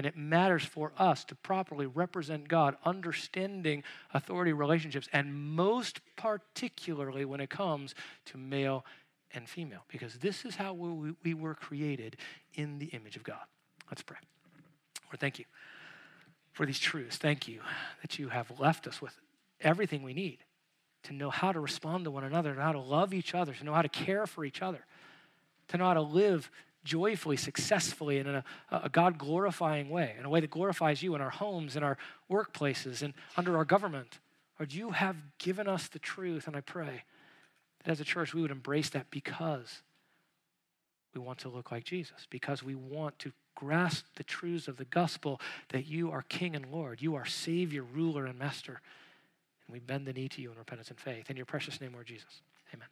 [0.00, 3.84] And it matters for us to properly represent God, understanding
[4.14, 7.94] authority relationships, and most particularly when it comes
[8.24, 8.86] to male
[9.34, 12.16] and female, because this is how we, we were created
[12.54, 13.42] in the image of God.
[13.90, 14.16] Let's pray.
[15.08, 15.44] Lord, thank you
[16.52, 17.18] for these truths.
[17.18, 17.60] Thank you
[18.00, 19.12] that you have left us with
[19.60, 20.38] everything we need
[21.02, 23.64] to know how to respond to one another, to how to love each other, to
[23.64, 24.86] know how to care for each other,
[25.68, 26.50] to know how to live
[26.84, 31.14] joyfully, successfully, and in a, a God glorifying way, in a way that glorifies you
[31.14, 31.98] in our homes, in our
[32.30, 34.18] workplaces, and under our government.
[34.58, 37.04] Lord, you have given us the truth, and I pray
[37.84, 39.82] that as a church we would embrace that because
[41.14, 44.84] we want to look like Jesus, because we want to grasp the truths of the
[44.84, 48.80] gospel that you are King and Lord, you are Savior, ruler, and Master.
[49.66, 51.30] And we bend the knee to you in repentance and faith.
[51.30, 52.42] In your precious name, Lord Jesus.
[52.74, 52.88] Amen.